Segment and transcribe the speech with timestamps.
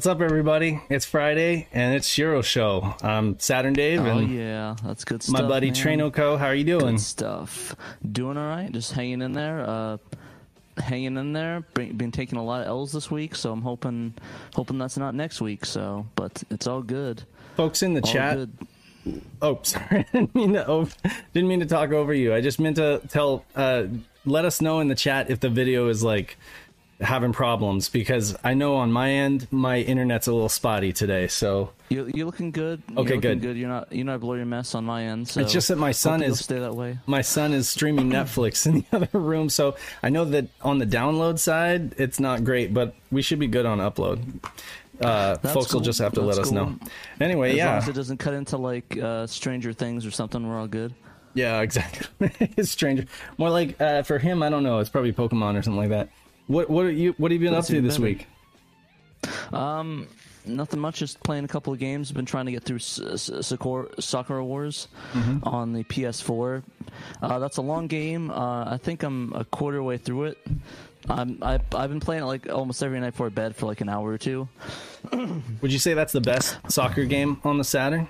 [0.00, 0.80] What's up, everybody?
[0.88, 2.94] It's Friday and it's Shiro Show.
[3.02, 5.42] I'm Saturn Dave Oh yeah, that's good stuff.
[5.42, 5.74] my buddy man.
[5.74, 6.38] Traino Co.
[6.38, 6.94] How are you doing?
[6.94, 7.76] Good stuff.
[8.10, 8.72] Doing all right.
[8.72, 9.60] Just hanging in there.
[9.60, 9.98] Uh,
[10.78, 11.66] hanging in there.
[11.74, 14.14] Been, been taking a lot of L's this week, so I'm hoping
[14.54, 15.66] hoping that's not next week.
[15.66, 17.24] So, but it's all good.
[17.58, 18.36] Folks in the All chat.
[18.38, 19.22] good.
[19.42, 19.86] Oh, sorry.
[19.98, 20.66] I didn't mean to.
[20.66, 20.88] Oh,
[21.34, 22.32] didn't mean to talk over you.
[22.34, 23.44] I just meant to tell.
[23.54, 23.84] Uh,
[24.24, 26.38] let us know in the chat if the video is like
[27.00, 31.28] having problems because I know on my end my internet's a little spotty today.
[31.28, 32.82] So You you're looking good.
[32.90, 33.56] You're Okay, looking good.
[33.56, 35.28] You're not you're not a blurry mess on my end.
[35.28, 36.98] So It's just that my son is- stay that way.
[37.06, 39.48] my son is streaming Netflix in the other room.
[39.48, 43.46] So I know that on the download side it's not great, but we should be
[43.48, 44.22] good on upload.
[45.00, 46.66] Uh, folks will just have to That's let us cool.
[46.66, 46.78] know.
[47.20, 47.76] Anyway, As long yeah.
[47.78, 50.94] as it doesn't cut into like uh, Stranger Things or something, we're all good.
[51.32, 52.30] Yeah, exactly.
[52.56, 53.06] it's stranger.
[53.38, 54.80] More like uh, for him, I don't know.
[54.80, 56.10] It's probably Pokemon or something like that.
[56.50, 58.02] What what are you what have you been That's up to this better.
[58.04, 58.26] week?
[59.52, 60.08] Um,
[60.44, 60.98] nothing much.
[60.98, 62.10] Just playing a couple of games.
[62.10, 65.46] Been trying to get through S- S- Sakura, Sakura Wars Mm-hmm.
[65.46, 66.62] on the PS4.
[67.22, 68.30] Uh, that's a long game.
[68.32, 70.38] Uh, I think I'm a quarter way through it.
[71.08, 73.88] I'm, I, I've been playing it like almost every night before bed for like an
[73.88, 74.48] hour or two.
[75.12, 78.08] Would you say that's the best soccer game on the Saturn?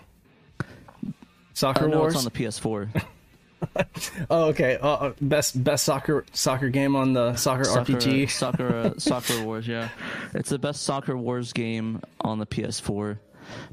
[1.54, 2.14] Soccer Uh, no, Wars.
[2.14, 3.02] it's on the PS4.
[4.30, 4.78] oh, okay.
[4.80, 8.30] Uh, uh, best best soccer soccer game on the soccer, Soccer, RPG.
[8.30, 9.66] Soccer, uh, Soccer Wars.
[9.66, 9.88] Yeah,
[10.34, 13.18] it's the best Soccer Wars game on the PS4.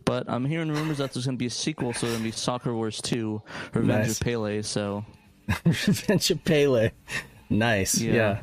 [0.06, 2.36] But I'm hearing rumors that there's going to be a sequel, so there's going to
[2.36, 3.42] be Soccer Wars 2,
[3.74, 4.20] Revenge Nice.
[4.20, 4.62] of Pele.
[4.64, 5.06] So
[5.66, 6.92] Revenge of Pele.
[7.50, 8.00] Nice.
[8.00, 8.14] Yeah.
[8.14, 8.42] Yeah.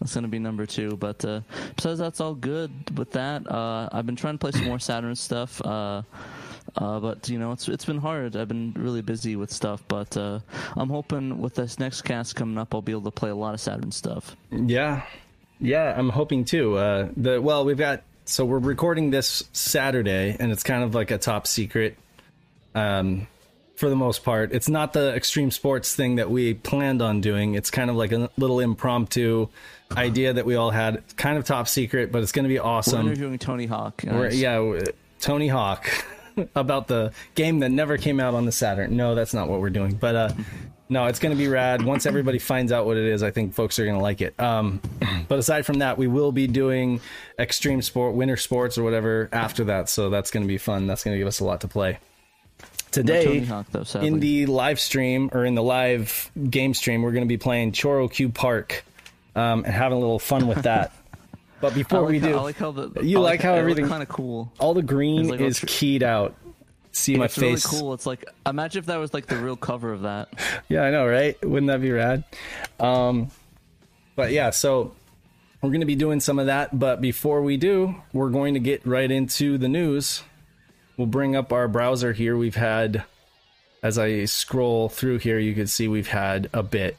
[0.00, 0.96] That's gonna be number two.
[0.96, 1.42] But uh,
[1.76, 3.46] besides, that's all good with that.
[3.50, 5.60] Uh, I've been trying to play some more Saturn stuff.
[5.60, 6.02] Uh,
[6.76, 8.36] uh, but you know, it's it's been hard.
[8.36, 9.82] I've been really busy with stuff.
[9.88, 10.40] But uh,
[10.76, 13.54] I'm hoping with this next cast coming up, I'll be able to play a lot
[13.54, 14.36] of Saturn stuff.
[14.50, 15.02] Yeah,
[15.60, 16.76] yeah, I'm hoping too.
[16.76, 21.10] Uh, the well, we've got so we're recording this Saturday, and it's kind of like
[21.10, 21.96] a top secret.
[22.74, 23.26] Um,
[23.74, 27.54] for the most part, it's not the extreme sports thing that we planned on doing.
[27.54, 29.48] It's kind of like a little impromptu
[29.96, 30.96] idea that we all had.
[30.96, 33.06] It's kind of top secret, but it's going to be awesome.
[33.06, 34.04] We're interviewing Tony Hawk.
[34.04, 34.80] Yeah,
[35.18, 35.90] Tony Hawk
[36.54, 38.96] about the game that never came out on the Saturn.
[38.96, 39.94] No, that's not what we're doing.
[39.94, 40.32] But uh,
[40.88, 41.82] no, it's going to be rad.
[41.82, 44.38] Once everybody finds out what it is, I think folks are going to like it.
[44.40, 44.80] Um,
[45.28, 47.00] but aside from that, we will be doing
[47.38, 49.88] extreme sport, winter sports, or whatever after that.
[49.88, 50.86] So that's going to be fun.
[50.86, 51.98] That's going to give us a lot to play.
[52.90, 57.24] Today, Hawk, though, in the live stream or in the live game stream, we're going
[57.24, 58.84] to be playing Choro Q Park
[59.36, 60.92] um, and having a little fun with that.
[61.60, 63.88] But before like we how, do, I like how the You I like how everything-
[63.88, 64.52] kind of cool.
[64.58, 66.34] all the green like is keyed out.
[66.92, 67.64] See my it's face.
[67.72, 67.94] really cool.
[67.94, 70.28] It's like imagine if that was like the real cover of that.
[70.68, 71.36] Yeah, I know, right?
[71.44, 72.24] Wouldn't that be rad?
[72.78, 73.30] Um,
[74.16, 74.94] but yeah, so
[75.62, 76.76] we're going to be doing some of that.
[76.78, 80.22] But before we do, we're going to get right into the news.
[80.96, 82.36] We'll bring up our browser here.
[82.36, 83.04] We've had,
[83.82, 86.96] as I scroll through here, you can see we've had a bit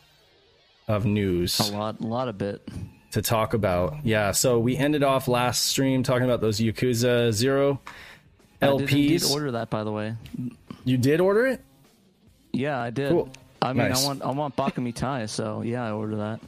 [0.88, 2.68] of news A lot, a lot of bit.
[3.12, 3.98] To talk about.
[4.04, 7.80] Yeah, so we ended off last stream talking about those Yakuza Zero
[8.62, 9.32] I did LPs.
[9.32, 10.16] order that, by the way.
[10.86, 11.62] you did order it?
[12.52, 13.10] Yeah, I did.
[13.10, 13.30] Cool.
[13.62, 14.04] I mean, Nice.
[14.04, 16.40] I want I want Bakami Tai, so yeah, I ordered that.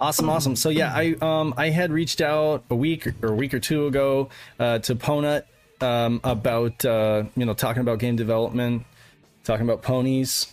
[0.00, 0.56] Awesome, awesome.
[0.56, 3.86] So yeah, I um I had reached out a week or a week or two
[3.86, 4.28] ago
[4.58, 5.44] uh, to Ponut
[5.80, 8.84] um about uh you know talking about game development,
[9.44, 10.52] talking about ponies,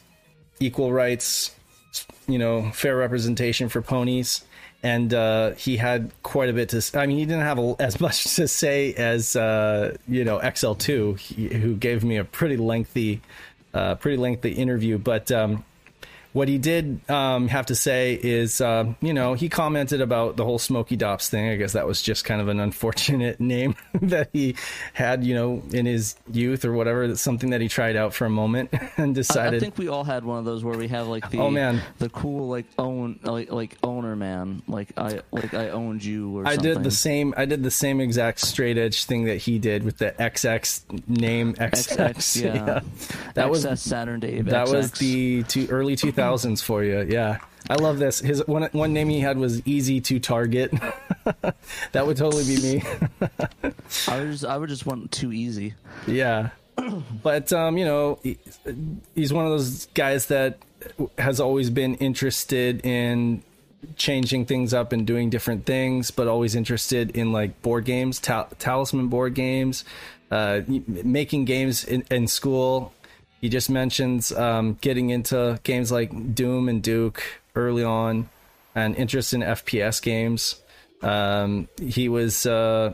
[0.60, 1.54] equal rights,
[2.28, 4.44] you know, fair representation for ponies.
[4.84, 7.00] And uh, he had quite a bit to.
[7.00, 11.18] I mean, he didn't have a, as much to say as uh, you know XL2,
[11.20, 13.22] he, who gave me a pretty lengthy,
[13.74, 14.98] uh, pretty lengthy interview.
[14.98, 15.64] But um,
[16.34, 20.44] what he did um, have to say is, uh, you know, he commented about the
[20.44, 21.48] whole Smoky Dops thing.
[21.50, 24.56] I guess that was just kind of an unfortunate name that he
[24.94, 27.04] had, you know, in his youth or whatever.
[27.04, 29.58] It's something that he tried out for a moment and decided.
[29.58, 31.82] I think we all had one of those where we have like the Oh, man.
[32.00, 36.48] the cool like own like like owner man like I like I owned you or
[36.48, 36.74] I something.
[36.74, 37.34] did the same.
[37.38, 41.54] I did the same exact straight edge thing that he did with the XX name
[41.54, 42.14] XX.
[42.14, 42.80] XX, yeah.
[43.36, 44.46] that was Saturn Dave.
[44.46, 47.06] that was the two, early two thousands for you.
[47.10, 47.40] Yeah,
[47.70, 48.20] I love this.
[48.20, 50.72] His one one name he had was Easy to Target.
[51.92, 52.84] that would totally be me.
[54.08, 55.76] I would just I would just want too easy.
[56.08, 56.50] Yeah.
[57.24, 58.38] But um, you know, he,
[59.16, 60.58] he's one of those guys that
[61.18, 63.44] has always been interested in
[63.96, 68.50] changing things up and doing different things, but always interested in like board games, tal-
[68.60, 69.86] talisman board games,
[70.32, 72.94] uh, making games in, in school.
[73.44, 77.22] He just mentions um, getting into games like Doom and Duke
[77.56, 78.30] early on,
[78.74, 80.62] and interest in FPS games.
[81.02, 82.94] Um, he was uh,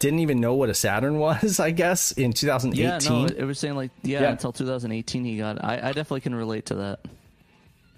[0.00, 1.60] didn't even know what a Saturn was.
[1.60, 2.76] I guess in 2018.
[2.84, 4.30] Yeah, no, it was saying like yeah, Yeah.
[4.32, 5.64] until 2018 he got.
[5.64, 7.00] I I definitely can relate to that.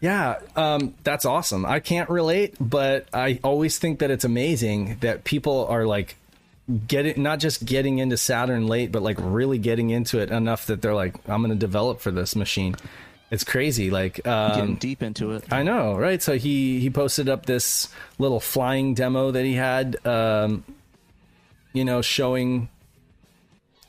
[0.01, 1.67] Yeah, um, that's awesome.
[1.67, 6.15] I can't relate, but I always think that it's amazing that people are like
[6.89, 10.83] getting not just getting into Saturn late, but like really getting into it enough that
[10.83, 12.77] they're like, I'm going to develop for this machine.
[13.31, 13.91] It's crazy.
[13.91, 15.45] Like, Getting um, deep into it.
[15.53, 16.23] I know, right?
[16.23, 20.65] So he he posted up this little flying demo that he had, um,
[21.73, 22.69] you know, showing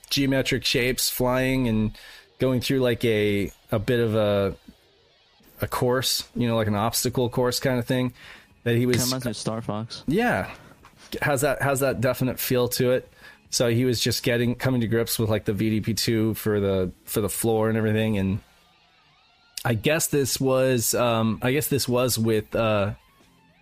[0.09, 1.91] geometric shapes flying and
[2.39, 4.55] going through like a a bit of a
[5.61, 8.13] a course, you know, like an obstacle course kind of thing.
[8.63, 10.03] That he Kind was of reminds of Star Fox.
[10.07, 10.49] yeah
[11.21, 13.11] has that has that definite feel to it.
[13.49, 17.21] So he was just getting coming to grips with like the vdp2 for the for
[17.21, 18.17] the floor and everything.
[18.17, 18.39] And
[19.65, 22.93] i guess this was um i guess this was with uh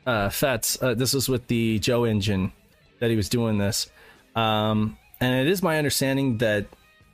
[0.06, 2.52] uh fets uh, this was with the Jo Engine
[3.00, 3.90] that he was doing this.
[4.36, 6.66] Um and it is my understanding that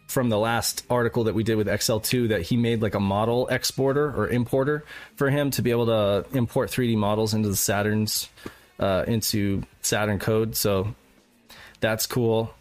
[0.08, 3.48] from the last article that we did with XL2 that he made like a model
[3.48, 4.84] exporter or importer
[5.16, 8.28] for him to be able to import 3D models into the Saturn's
[8.82, 10.56] uh, into Saturn code.
[10.56, 10.94] So
[11.80, 12.54] that's cool.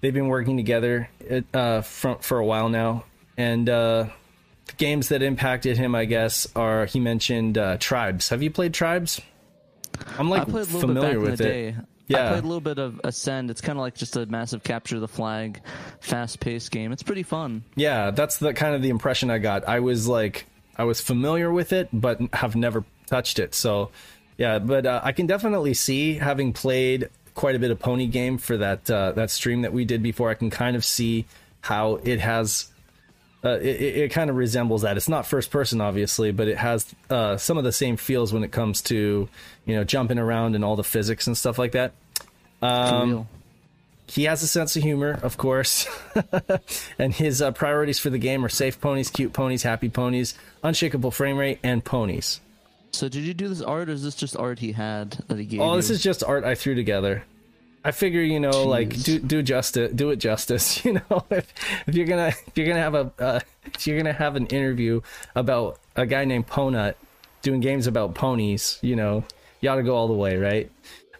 [0.00, 1.08] They've been working together
[1.52, 3.04] uh, for for a while now,
[3.36, 4.06] and uh,
[4.66, 8.28] the games that impacted him, I guess, are he mentioned uh, Tribes.
[8.28, 9.20] Have you played Tribes?
[10.18, 11.44] I'm like I played a little familiar with it.
[11.44, 11.76] day.
[12.06, 12.26] Yeah.
[12.26, 13.50] I played a little bit of Ascend.
[13.50, 15.60] It's kind of like just a massive capture the flag,
[16.00, 16.92] fast paced game.
[16.92, 17.64] It's pretty fun.
[17.74, 19.68] Yeah, that's the kind of the impression I got.
[19.68, 20.46] I was like,
[20.76, 23.54] I was familiar with it, but have never touched it.
[23.54, 23.90] So,
[24.38, 28.38] yeah, but uh, I can definitely see having played quite a bit of Pony Game
[28.38, 30.30] for that uh, that stream that we did before.
[30.30, 31.26] I can kind of see
[31.60, 32.70] how it has.
[33.44, 34.96] Uh, it, it kind of resembles that.
[34.96, 38.44] It's not first person, obviously, but it has uh, some of the same feels when
[38.44, 39.28] it comes to
[39.66, 41.92] you know jumping around and all the physics and stuff like that.
[42.62, 43.28] Um,
[44.06, 45.86] he has a sense of humor, of course,
[46.98, 51.10] and his uh, priorities for the game are safe ponies, cute ponies, happy ponies, unshakable
[51.10, 52.40] frame rate, and ponies.
[52.98, 55.44] So did you do this art, or is this just art he had that he
[55.44, 55.76] gave Oh, you?
[55.76, 57.22] this is just art I threw together.
[57.84, 60.84] I figure, you know, like do do justice, do it justice.
[60.84, 61.54] You know, if,
[61.86, 65.00] if you're gonna if you're gonna have a uh, if you're gonna have an interview
[65.36, 66.94] about a guy named Ponut
[67.42, 69.22] doing games about ponies, you know,
[69.60, 70.68] you ought to go all the way, right?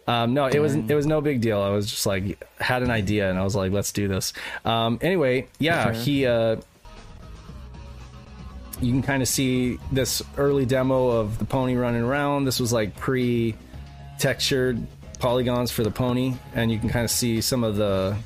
[0.05, 1.61] Um, no, it was it was no big deal.
[1.61, 4.33] I was just like had an idea and I was like, let's do this.
[4.65, 6.25] Um, anyway, yeah, he.
[6.25, 6.57] Uh,
[8.81, 12.45] you can kind of see this early demo of the pony running around.
[12.45, 13.55] This was like pre
[14.19, 14.85] textured
[15.19, 18.17] polygons for the pony, and you can kind of see some of the,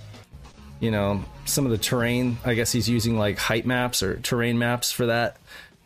[0.79, 2.37] you know, some of the terrain.
[2.45, 5.37] I guess he's using like height maps or terrain maps for that.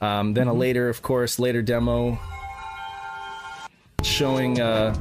[0.01, 2.19] Um, then a later, of course, later demo
[4.03, 4.59] showing.
[4.59, 4.93] Uh,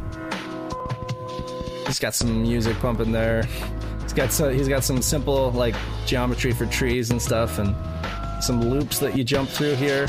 [1.87, 3.43] he's got some music pumping there.
[4.03, 5.75] He's got so, he's got some simple like
[6.07, 7.75] geometry for trees and stuff, and
[8.41, 10.07] some loops that you jump through here.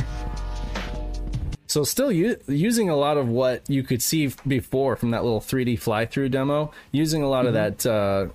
[1.67, 5.41] So still u- using a lot of what you could see before from that little
[5.41, 8.27] 3D fly through demo, using a lot of that uh,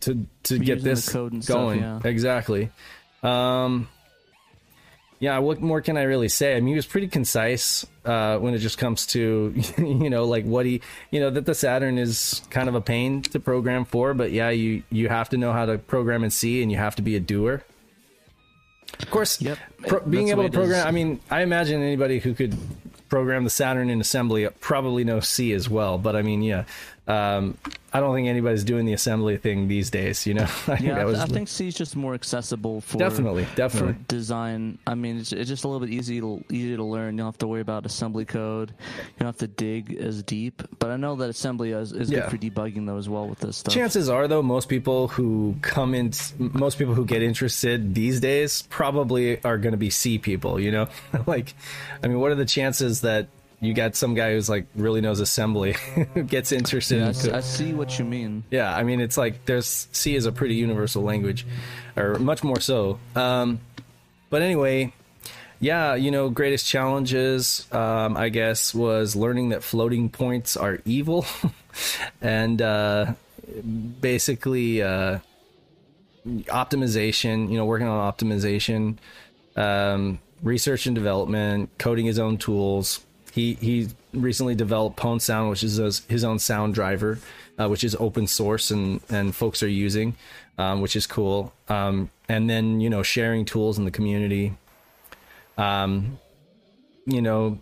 [0.00, 1.80] to to get Using the this code and stuff, going.
[1.80, 2.00] yeah.
[2.04, 2.70] Exactly.
[3.22, 3.88] Um,
[5.18, 6.52] yeah, what more can I really say?
[6.56, 10.44] I mean, he was pretty concise uh, when it just comes to you know like
[10.44, 14.14] what he you know that the Saturn is kind of a pain to program for,
[14.14, 16.94] but yeah, you you have to know how to program in C and you have
[16.96, 17.64] to be a doer.
[19.00, 19.58] Of course, Yep.
[19.86, 20.56] pro- being able to it is.
[20.56, 20.86] program.
[20.86, 22.56] I mean, I imagine anybody who could
[23.08, 25.98] program the Saturn in assembly probably knows C as well.
[25.98, 26.64] But I mean, yeah,
[27.08, 27.56] um,
[27.92, 30.26] I don't think anybody's doing the assembly thing these days.
[30.26, 32.98] You know, I think Yeah, that was I think C is just more accessible for
[32.98, 33.94] definitely, definitely.
[33.94, 34.78] for design.
[34.86, 37.14] I mean, it's, it's just a little bit easy to easy to learn.
[37.14, 38.70] You don't have to worry about assembly code.
[38.70, 40.62] You don't have to dig as deep.
[40.78, 42.28] But I know that assembly is, is Yeah.
[42.28, 43.72] good for debugging though as well with this stuff.
[43.72, 48.62] Chances are, though, most people who come in, most people who get interested these days
[48.68, 50.60] probably are going to be C people.
[50.60, 50.88] You know,
[51.26, 51.54] like,
[52.02, 53.28] I mean, what are the chances that
[53.60, 55.72] you got some guy who's like really knows assembly
[56.14, 58.44] who gets interested Yeah, in s- I see what you mean.
[58.50, 61.46] Yeah, I mean it's like there's C is a pretty universal language,
[61.96, 62.98] or much more so.
[63.14, 63.60] Um,
[64.28, 64.92] but anyway,
[65.58, 71.24] yeah, you know, greatest challenges, um, I guess, was learning that floating points are evil,
[72.20, 73.14] and uh,
[74.00, 75.20] basically uh,
[76.26, 77.50] optimization.
[77.50, 78.96] You know, working on optimization,
[79.56, 83.00] um, research and development, coding his own tools.
[83.36, 87.18] He he recently developed Pwn Sound, which is his, his own sound driver,
[87.58, 90.16] uh, which is open source and and folks are using,
[90.56, 91.52] um, which is cool.
[91.68, 94.54] Um, and then you know sharing tools in the community.
[95.58, 96.18] Um,
[97.04, 97.58] you know,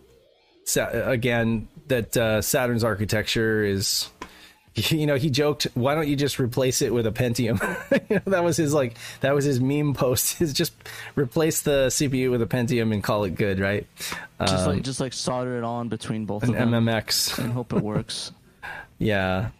[0.64, 4.08] sa- again that uh, Saturn's architecture is
[4.90, 7.60] you know, he joked, "Why don't you just replace it with a Pentium?"
[8.10, 10.40] you know, that was his like that was his meme post.
[10.42, 10.72] Is just
[11.14, 13.86] replace the CPU with a Pentium and call it good, right?
[14.40, 17.38] Just Um, like just like solder it on between both an of them MMX.
[17.38, 18.32] and hope it works.
[18.98, 19.50] Yeah.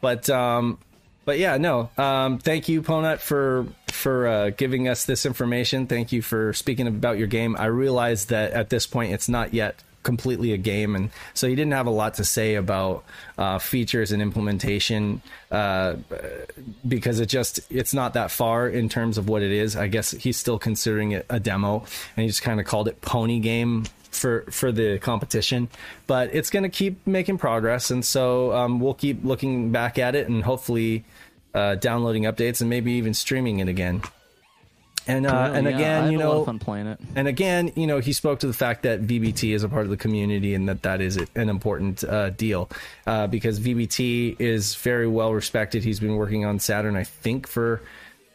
[0.00, 0.78] But um
[1.24, 1.90] but yeah, no.
[1.96, 5.86] Um thank you Ponut for for uh, giving us this information.
[5.86, 7.54] Thank you for speaking about your game.
[7.56, 10.94] I realize that at this point it's not yet completely a game.
[10.94, 13.04] And so you didn't have a lot to say about
[13.36, 15.20] uh, features and implementation
[15.50, 15.96] uh,
[16.86, 19.74] because it just it's not that far in terms of what it is.
[19.74, 21.80] I guess he's still considering it a demo
[22.16, 25.68] and he just kind of called it pony game for for the competition.
[26.06, 30.14] But it's going to keep making progress and so um, we'll keep looking back at
[30.14, 31.04] it and hopefully
[31.54, 34.02] uh, downloading updates and maybe even streaming it again
[35.06, 37.00] and uh, and again you a lot of know fun playing it.
[37.14, 39.90] and again, you know, he spoke to the fact that VBT is a part of
[39.90, 42.70] the community and that that is an important uh, deal
[43.06, 45.84] uh, because VBT is very well respected.
[45.84, 47.82] He's been working on Saturn, I think, for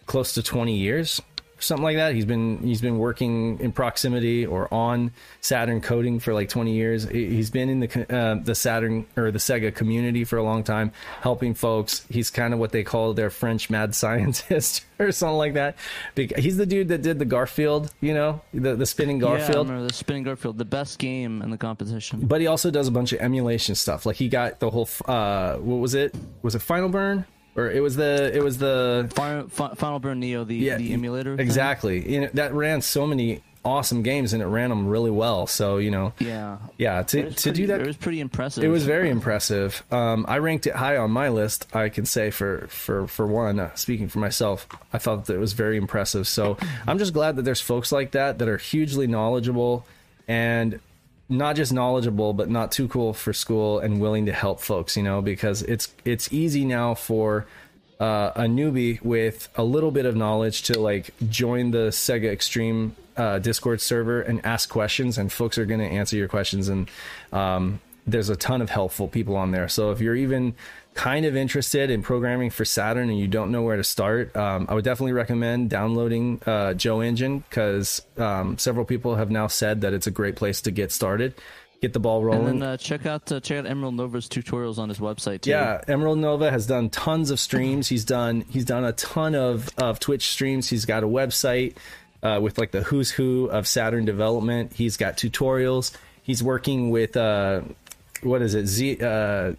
[0.05, 1.21] close to 20 years,
[1.59, 2.13] something like that.
[2.15, 5.11] He's been he's been working in proximity or on
[5.41, 7.03] Saturn coding for like 20 years.
[7.07, 10.63] He- He's been in the uh, the Saturn or the Sega community for a long
[10.63, 12.05] time, helping folks.
[12.09, 13.95] He's kind of what they call their French mad
[14.29, 15.75] scientist or something like that.
[16.15, 19.67] He's the dude that did the Garfield, you know, the the spinning Yeah, Garfield.
[19.69, 22.21] remember the spinning Garfield, the best game in the competition.
[22.25, 24.05] but he also does a bunch of emulation stuff.
[24.05, 26.15] Like he got the whole uh what was it?
[26.41, 27.25] Was it Final Burn?
[27.59, 31.35] Or it was the it was the Final, Final Burn Neo, the the emulator.
[31.35, 31.45] thing?
[31.45, 32.11] Exactly.
[32.13, 35.45] You know, that ran so many awesome games and it ran them really well.
[35.45, 36.59] So, you know, Yeah.
[36.77, 38.63] yeah, to, to pretty- do that it was pretty impressive.
[38.63, 39.83] it was very impressive.
[39.91, 41.67] Um, I ranked it high on my list.
[41.75, 45.39] I can say for for for one, uh, speaking for myself, I thought that it
[45.39, 46.25] was very impressive.
[46.27, 49.85] So I'm just glad that there's folks like that that are hugely knowledgeable
[50.27, 50.79] and
[51.29, 54.97] not just knowledgeable, but not too cool for school and willing to help folks.
[54.97, 57.45] You know, because it's it's easy now for
[57.99, 62.95] uh, a newbie with a little bit of knowledge to like join the Sega Extreme
[63.17, 66.69] uh, Discord server and ask questions, and folks are going to answer your questions.
[66.69, 66.89] And
[67.31, 69.67] um, there's a ton of helpful people on there.
[69.67, 70.55] So if you're even
[70.99, 74.65] kind of interested in programming for Saturn and you don't know where to start, um,
[74.67, 79.79] I would definitely recommend downloading uh, Jo Engine because um, several people have now said
[79.79, 81.35] that it's a great place to get started,
[81.81, 82.49] get the ball rolling.
[82.49, 85.51] And then uh, check out uh, check out Emerald Nova's tutorials on his website too.
[85.51, 87.87] Yeah, Emerald Nova has done tons of streams.
[87.87, 90.67] He's done he's done a ton of of Twitch streams.
[90.67, 91.77] He's got a website
[92.21, 94.73] uh, with like the who's who of Saturn development.
[94.73, 95.95] He's got tutorials.
[96.23, 97.61] He's working with uh,
[98.21, 98.65] what is it?
[98.65, 99.53] Z uh,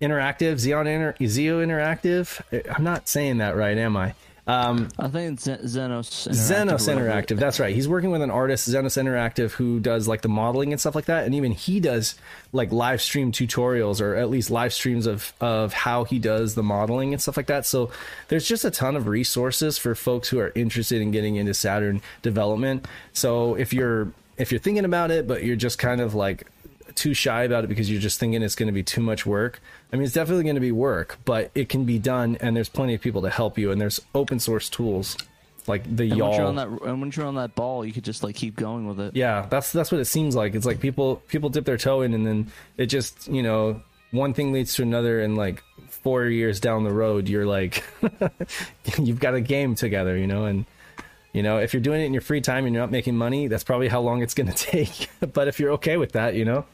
[0.00, 2.40] Interactive, Xeon Inter- Zeo Interactive.
[2.76, 4.14] I'm not saying that right, am I?
[4.48, 6.28] Um, I think it's Zenos.
[6.28, 6.30] Xenos.
[6.30, 7.08] Interactive whatever.
[7.08, 7.38] Interactive.
[7.38, 7.74] That's right.
[7.74, 11.06] He's working with an artist, Zenos Interactive, who does like the modeling and stuff like
[11.06, 11.24] that.
[11.24, 12.14] And even he does
[12.52, 16.62] like live stream tutorials or at least live streams of, of how he does the
[16.62, 17.66] modeling and stuff like that.
[17.66, 17.90] So
[18.28, 22.00] there's just a ton of resources for folks who are interested in getting into Saturn
[22.22, 22.86] development.
[23.12, 26.46] So if you're if you're thinking about it, but you're just kind of like
[26.96, 29.60] too shy about it because you're just thinking it's going to be too much work.
[29.92, 32.68] I mean, it's definitely going to be work, but it can be done, and there's
[32.68, 35.16] plenty of people to help you, and there's open source tools
[35.68, 38.04] like the And once you're on that, and once you're on that ball, you could
[38.04, 39.16] just like keep going with it.
[39.16, 40.54] Yeah, that's that's what it seems like.
[40.54, 44.34] It's like people people dip their toe in, and then it just you know one
[44.34, 47.84] thing leads to another, and like four years down the road, you're like
[48.98, 50.66] you've got a game together, you know, and
[51.32, 53.48] you know if you're doing it in your free time and you're not making money,
[53.48, 55.08] that's probably how long it's going to take.
[55.32, 56.64] but if you're okay with that, you know,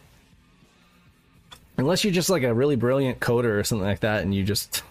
[1.77, 4.83] unless you're just like a really brilliant coder or something like that, and you just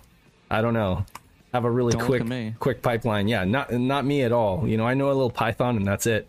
[0.50, 1.06] I don't know
[1.54, 3.28] have a really Don't quick quick pipeline.
[3.28, 4.68] Yeah, not not me at all.
[4.68, 6.28] You know, I know a little Python and that's it.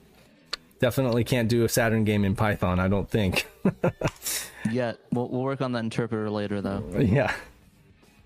[0.81, 2.81] Definitely can't do a Saturn game in Python.
[2.81, 3.47] I don't think.
[4.71, 6.83] Yet we'll we'll work on that interpreter later though.
[6.99, 7.33] yeah.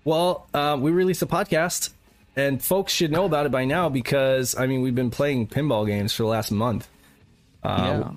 [0.03, 1.91] Well, uh, we released a podcast,
[2.35, 5.85] and folks should know about it by now because I mean we've been playing pinball
[5.85, 6.87] games for the last month.
[7.63, 8.11] yeah.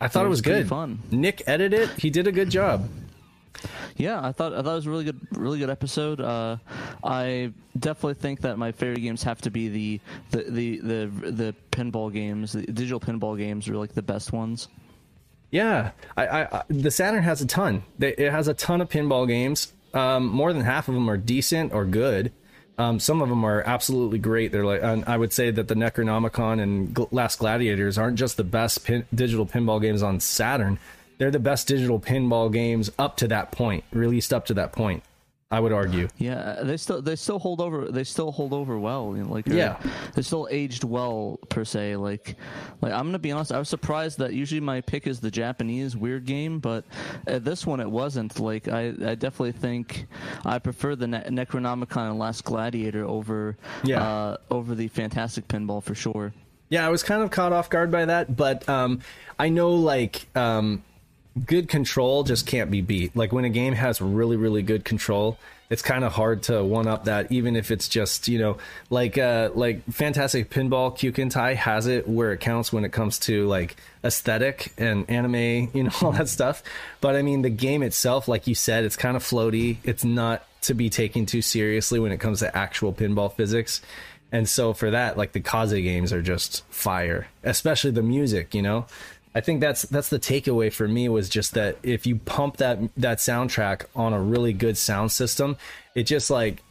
[0.00, 0.68] I thought It it was was good.
[0.68, 0.98] fun.
[1.10, 1.90] Nick edited it.
[2.00, 2.88] He did a good job.
[3.96, 6.20] Yeah, I thought I thought it was a really good, really good episode.
[6.20, 6.58] Uh,
[7.02, 10.00] I definitely think that my favorite games have to be the
[10.30, 12.52] the the the, the pinball games.
[12.52, 14.68] The digital pinball games are like the best ones.
[15.50, 17.84] Yeah, I, I, I the Saturn has a ton.
[17.98, 19.72] It has a ton of pinball games.
[19.94, 22.32] Um, more than half of them are decent or good.
[22.78, 24.52] Um, some of them are absolutely great.
[24.52, 28.84] They're like, I would say that the Necronomicon and Last Gladiators aren't just the best
[28.84, 30.78] pin, digital pinball games on Saturn.
[31.18, 35.02] They're the best digital pinball games up to that point, released up to that point.
[35.48, 36.08] I would argue.
[36.18, 37.88] Yeah, they still they still hold over.
[37.88, 39.14] They still hold over well.
[39.16, 39.78] You know, like Yeah.
[40.14, 41.94] they still aged well per se.
[41.96, 42.34] Like,
[42.82, 43.52] like I'm gonna be honest.
[43.52, 46.84] I was surprised that usually my pick is the Japanese weird game, but
[47.28, 48.40] at this one it wasn't.
[48.40, 50.06] Like, I, I definitely think
[50.44, 54.02] I prefer the ne- Necronomicon and Last Gladiator over Yeah.
[54.02, 56.32] uh, over the Fantastic Pinball for sure.
[56.70, 58.98] Yeah, I was kind of caught off guard by that, but um,
[59.38, 60.82] I know like um,
[61.44, 63.14] good control just can't be beat.
[63.14, 65.38] Like when a game has really, really good control,
[65.68, 69.18] it's kind of hard to one up that, even if it's just you know like
[69.18, 73.76] uh, like Fantastic Pinball Kyutenkai has it where it counts when it comes to like
[74.04, 76.62] aesthetic and anime, you know all that stuff.
[77.00, 79.78] But I mean, the game itself, like you said, it's kind of floaty.
[79.84, 83.80] It's not to be taken too seriously when it comes to actual pinball physics.
[84.32, 88.62] And so for that, like the Kaze games are just fire, especially the music, you
[88.62, 88.86] know.
[89.36, 92.78] I think that's that's the takeaway for me was just that if you pump that
[92.96, 95.58] that soundtrack on a really good sound system,
[95.94, 96.62] it just like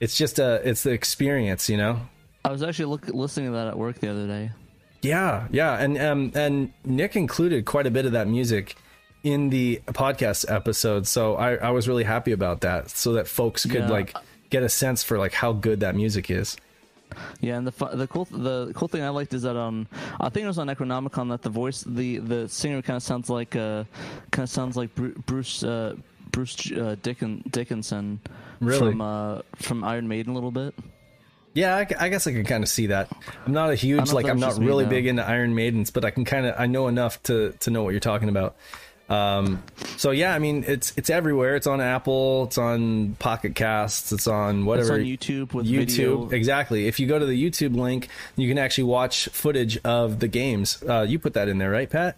[0.00, 2.00] it's just a it's the experience, you know.
[2.44, 4.50] I was actually look, listening to that at work the other day.
[5.02, 8.74] Yeah, yeah, and um, and Nick included quite a bit of that music
[9.22, 13.64] in the podcast episode, so I, I was really happy about that, so that folks
[13.64, 13.88] could Yeah.
[13.88, 14.14] like
[14.50, 16.56] get a sense for like how good that music is.
[17.40, 19.86] Yeah, and the the cool the cool thing I liked is that um
[20.20, 23.28] I think it was on Necronomicon that the voice the the singer kind of sounds
[23.30, 23.84] like uh
[24.30, 25.94] kind of sounds like Bruce uh,
[26.30, 28.20] Bruce uh, Dickon, Dickinson
[28.60, 28.78] Really?
[28.78, 30.74] from uh from Iron Maiden a little bit.
[31.54, 33.10] Yeah, I, I guess I can kind of see that.
[33.46, 34.90] I'm not a huge like I'm not just me, really though.
[34.90, 37.82] big into Iron Maidens, but I can kind of I know enough to to know
[37.82, 38.56] what you're talking about.
[39.08, 39.62] Um,
[39.96, 41.56] so yeah, I mean it's it's everywhere.
[41.56, 44.98] It's on Apple, it's on Pocket Casts, it's on whatever.
[44.98, 45.06] It's on
[45.46, 45.86] YouTube with YouTube,
[46.26, 46.28] video.
[46.30, 46.86] exactly.
[46.88, 50.82] If you go to the YouTube link, you can actually watch footage of the games.
[50.86, 52.16] Uh, you put that in there, right, Pat?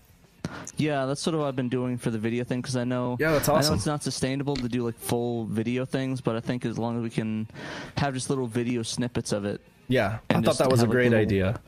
[0.76, 3.16] Yeah, that's sort of what I've been doing for the video thing because I know
[3.20, 3.66] Yeah, that's awesome.
[3.66, 6.76] I know it's not sustainable to do like full video things, but I think as
[6.76, 7.46] long as we can
[7.98, 11.22] have just little video snippets of it, Yeah, I thought that was a great little-
[11.24, 11.60] idea.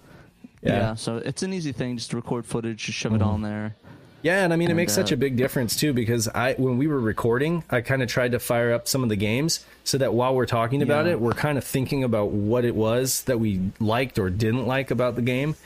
[0.62, 0.72] yeah.
[0.72, 0.94] Yeah.
[0.96, 3.28] So it's an easy thing just to record footage, just shove it Mm-hmm.
[3.28, 3.76] on there.
[4.22, 6.86] Yeah, and I mean it makes such a big difference too because I when we
[6.86, 10.14] were recording, I kind of tried to fire up some of the games so that
[10.14, 11.12] while we're talking about Yeah.
[11.12, 14.90] it, we're kind of thinking about what it was that we liked or didn't like
[14.92, 15.56] about the game.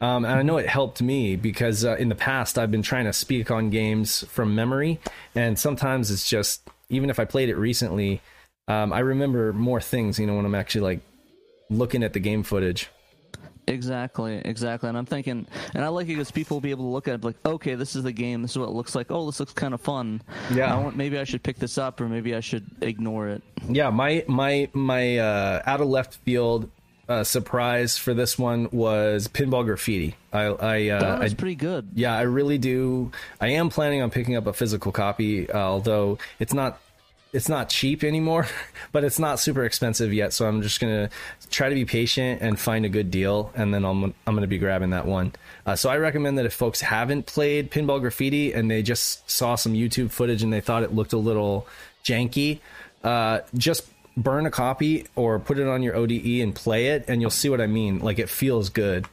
[0.00, 3.04] Um, and I know it helped me because uh, in the past I've been trying
[3.06, 4.98] to speak on games from memory,
[5.34, 8.20] and sometimes it's just even if I played it recently,
[8.68, 10.18] um, I remember more things.
[10.18, 11.00] You know, when I'm actually like
[11.70, 12.88] looking at the game footage.
[13.68, 14.88] Exactly, exactly.
[14.88, 17.14] And I'm thinking, and I like it because people will be able to look at
[17.14, 18.42] it like, okay, this is the game.
[18.42, 19.10] This is what it looks like.
[19.10, 20.22] Oh, this looks kind of fun.
[20.52, 20.74] Yeah.
[20.74, 23.42] I want, maybe I should pick this up, or maybe I should ignore it.
[23.68, 26.70] Yeah, my my my uh, out of left field
[27.08, 30.14] uh, surprise for this one was pinball graffiti.
[30.32, 31.88] I I, uh, That was I pretty good.
[31.94, 33.10] yeah, I really do.
[33.40, 36.78] I am planning on picking up a physical copy, uh, although it's not
[37.32, 38.46] it's not cheap anymore,
[38.92, 40.32] but it's not super expensive yet.
[40.32, 41.10] So I'm just gonna
[41.50, 44.58] try to be patient and find a good deal, and then I'm I'm gonna be
[44.58, 45.32] grabbing that one.
[45.64, 49.54] Uh, so I recommend that if folks haven't played Pinball Graffiti and they just saw
[49.54, 51.66] some YouTube footage and they thought it looked a little
[52.04, 52.60] janky,
[53.04, 53.86] uh, just
[54.16, 57.48] burn a copy or put it on your ODE and play it, and you'll see
[57.48, 57.98] what I mean.
[57.98, 59.06] Like it feels good.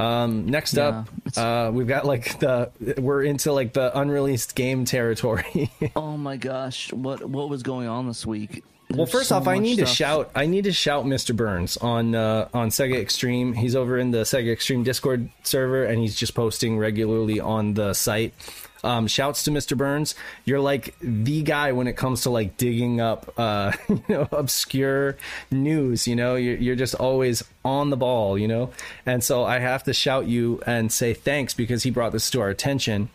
[0.00, 4.54] Um, next Yeah, up, it's- uh, we've got like the we're into like the unreleased
[4.54, 5.70] game territory.
[5.96, 8.64] Oh my gosh, what what was going on this week?
[8.92, 10.30] well, first so off, I need to shout.
[10.34, 11.34] I need to shout Mr.
[11.36, 13.52] Burns on uh, on Sega Extreme.
[13.54, 17.92] He's over in the Sega Extreme Discord server, and he's just posting regularly on the
[17.94, 18.34] site.
[18.82, 19.76] Um, shouts to Mr.
[19.76, 20.14] Burns.
[20.44, 25.16] You're like the guy when it comes to like digging up, uh, you know, obscure
[25.50, 26.08] news.
[26.08, 28.38] You know, you're, you're just always on the ball.
[28.38, 28.70] You know,
[29.04, 32.40] and so I have to shout you and say thanks because he brought this to
[32.40, 33.10] our attention.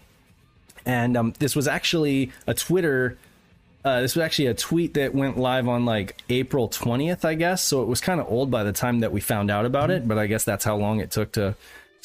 [0.85, 3.17] And um, this was actually a Twitter
[3.85, 7.61] uh, this was actually a tweet that went live on like April 20th, I guess.
[7.61, 10.07] So it was kind of old by the time that we found out about it,
[10.07, 11.55] but I guess that's how long it took to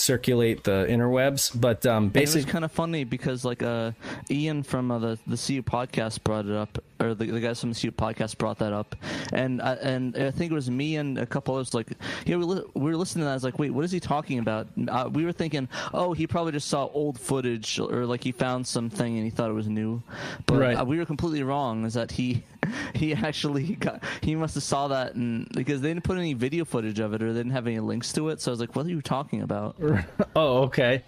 [0.01, 1.53] circulate the interwebs.
[1.59, 3.93] But um, And it was kind of funny because like uh,
[4.31, 7.73] Ian from uh, the the CU podcast brought it up, or the, the guys from
[7.73, 8.97] the CU podcast brought that up,
[9.33, 11.89] and I, and I think it was me and a couple others like
[12.27, 13.33] yeah we, li- we were listening to that.
[13.33, 14.67] I was like, wait, what is he talking about?
[14.89, 18.67] Uh, we were thinking, oh, he probably just saw old footage or like he found
[18.67, 20.03] something and he thought it was new,
[20.47, 20.75] but Right.
[20.77, 21.85] uh, we were completely wrong.
[21.85, 22.43] Is that he
[22.95, 26.65] he actually got he must have saw that and because they didn't put any video
[26.65, 28.41] footage of it or they didn't have any links to it.
[28.41, 29.77] So I was like, what are you talking about?
[30.37, 31.05] oh, okay.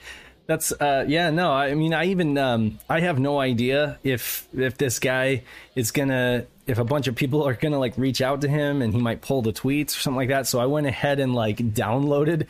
[0.46, 4.76] That's uh yeah no I mean I even um I have no idea if if
[4.76, 5.44] this guy
[5.76, 8.92] is gonna if a bunch of people are gonna like reach out to him and
[8.92, 11.58] he might pull the tweets or something like that so I went ahead and like
[11.58, 12.48] downloaded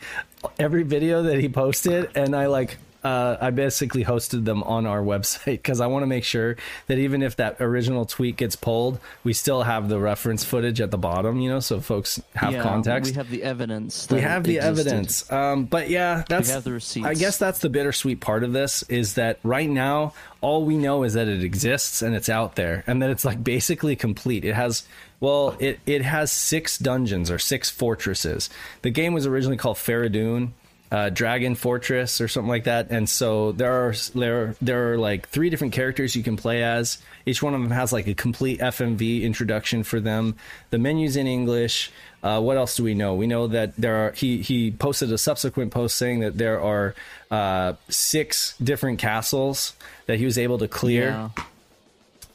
[0.57, 5.01] every video that he posted and I like uh, I basically hosted them on our
[5.13, 6.55] website because I want to make sure
[6.87, 10.91] that even if that original tweet gets pulled, we still have the reference footage at
[10.91, 13.11] the bottom, you know, so folks have yeah, context.
[13.11, 14.07] We have the evidence.
[14.09, 14.87] We have the existed.
[14.87, 15.31] evidence.
[15.31, 17.05] Um, but yeah, that's have the receipts.
[17.07, 21.03] I guess that's the bittersweet part of this is that right now all we know
[21.03, 24.43] is that it exists and it's out there and that it's like basically complete.
[24.45, 24.85] It has
[25.19, 28.49] well, it it has six dungeons or six fortresses.
[28.81, 30.51] The game was originally called Faradun.
[30.93, 35.27] Uh, Dragon Fortress or something like that, and so there are there there are like
[35.27, 36.99] three different characters you can play as.
[37.25, 40.35] Each one of them has like a complete FMV introduction for them.
[40.69, 41.91] The menus in English.
[42.21, 43.15] Uh, what else do we know?
[43.15, 44.11] We know that there are.
[44.11, 46.93] He he posted a subsequent post saying that there are
[47.31, 49.73] uh, six different castles
[50.05, 51.09] that he was able to clear.
[51.09, 51.29] Yeah.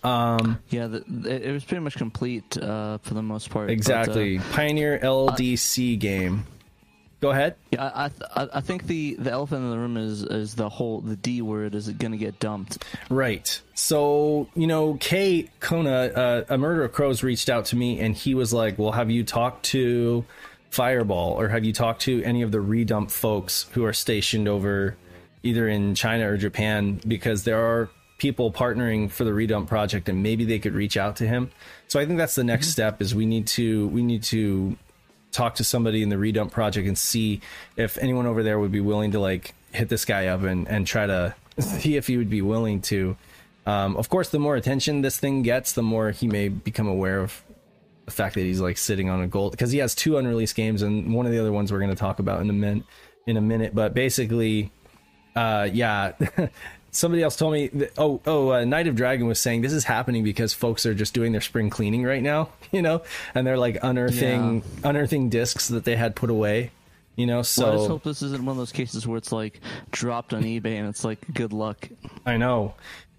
[0.03, 3.69] Um, yeah, the, it, it was pretty much complete uh, for the most part.
[3.69, 4.41] but, uh, Exactly.
[4.53, 6.45] Pioneer LDC game.
[7.21, 7.57] Go ahead.
[7.73, 10.69] yeah, I, I, th- I think the, the elephant in the room is is the
[10.69, 12.85] whole the D word is it going to get dumped.
[13.11, 13.61] Right.
[13.75, 18.15] So, you know, Kay Kona, uh, a murder of crows, reached out to me and
[18.15, 20.25] he was like, Well, have you talked to
[20.71, 24.97] Fireball or have you talked to any of the redump folks who are stationed over
[25.43, 27.01] either in China or Japan?
[27.07, 31.17] Because there are people partnering for the redump project and maybe they could reach out
[31.17, 31.51] to him.
[31.89, 34.77] So I think that's the next step is we need to we need to
[35.33, 37.41] talk to somebody in the redump project and see
[37.77, 40.87] if anyone over there would be willing to like hit this guy up and, and
[40.87, 43.17] try to see if he would be willing to.
[43.67, 47.21] Um, of course, the more attention this thing gets, the more he may become aware
[47.21, 47.43] of
[48.07, 50.81] the fact that he's like sitting on a gold because he has two unreleased games
[50.81, 52.85] and one of the other ones we're going to talk about in a minute.
[53.27, 53.75] in a minute.
[53.75, 54.73] But basically,
[55.37, 56.13] uh, yeah.
[56.91, 59.85] Somebody else told me, that, oh, oh, uh, Night of Dragon was saying this is
[59.85, 63.03] happening because folks are just doing their spring cleaning right now, you know,
[63.35, 66.71] and they're like unearthing, unearthing discs that they had put away,
[67.17, 67.43] you know.
[67.43, 70.33] So Well, I just hope this isn't one of those cases where it's like dropped
[70.33, 71.89] on eBay and it's like good luck.
[72.25, 72.75] I know.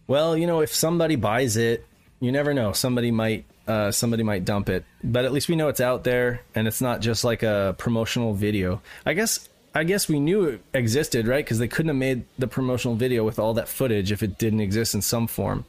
[0.07, 1.85] Well, you know, if somebody buys it,
[2.19, 2.71] you never know.
[2.73, 6.41] Somebody might uh, somebody might dump it, but at least we know it's out there
[6.55, 8.81] and it's not just like a promotional video.
[9.05, 9.47] I guess
[9.79, 11.43] I guess we knew it existed, right?
[11.43, 14.59] Because they couldn't have made the promotional video with all that footage if it didn't
[14.59, 15.63] exist in some form.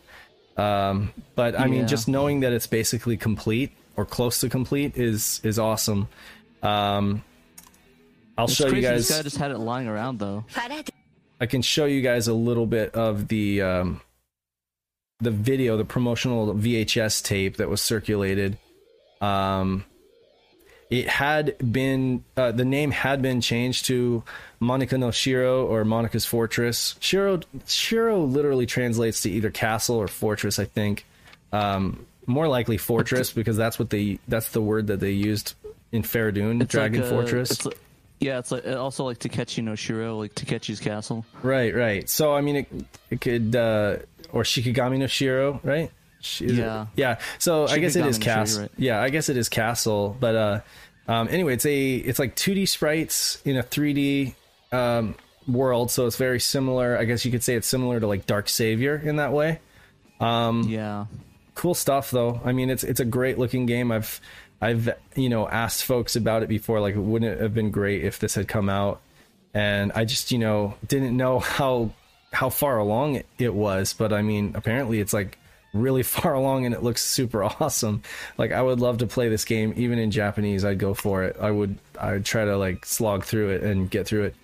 [0.57, 5.40] Um, but I mean, just knowing that it's basically complete or close to complete is
[5.44, 6.09] is awesome.
[6.61, 7.23] Um,
[8.37, 9.07] I'll It's show you guys.
[9.07, 10.44] this guy just had it lying around though.
[11.40, 14.01] I can show you guys a little bit of the um,
[15.20, 18.59] the video, the promotional VHS tape that was circulated.
[19.20, 19.85] Um,
[20.90, 24.22] it had been uh, the name had been changed to
[24.59, 26.96] Monica no Shiro or Monica's Fortress.
[27.00, 30.59] Shiro Shiro literally translates to either castle or fortress.
[30.59, 31.07] I think
[31.53, 35.55] um, more likely fortress because that's what they that's the word that they used
[35.92, 37.50] in Faradun, It's Dragon like a- Fortress.
[37.50, 37.79] It's like,
[38.20, 41.24] yeah, it's like also like Takeshi no Shiro, like Takeshi's castle.
[41.42, 42.09] Right, right.
[42.09, 42.66] So I mean, it
[43.11, 43.96] it could uh,
[44.33, 45.90] or Shikigami no Shiro, right?
[46.20, 46.87] Sh- is it- Yeah.
[46.96, 47.18] yeah.
[47.38, 48.62] So I guess it is castle.
[48.62, 48.70] right.
[48.76, 50.16] Yeah, I guess it is castle.
[50.20, 50.61] But uh,
[51.09, 54.35] um, anyway, it's a it's like 2D sprites in a 3D
[54.72, 55.14] um,
[55.48, 56.96] world, so it's very similar.
[56.98, 59.61] I guess you could say it's similar to like Dark Savior in that way.
[60.20, 61.06] Um, Yeah,
[61.54, 64.18] cool stuff though i mean it's it's a great looking game i've
[64.62, 68.18] i've you know asked folks about it before like wouldn't it have been great if
[68.18, 69.00] this had come out
[69.52, 71.90] and i just you know didn't know how
[72.33, 75.37] how far along it was but i mean apparently it's like
[75.72, 78.02] really far along and it looks super awesome
[78.38, 81.37] like i would love to play this game even in japanese i'd go for it
[81.40, 84.35] i would i would try to like slog through it and get through it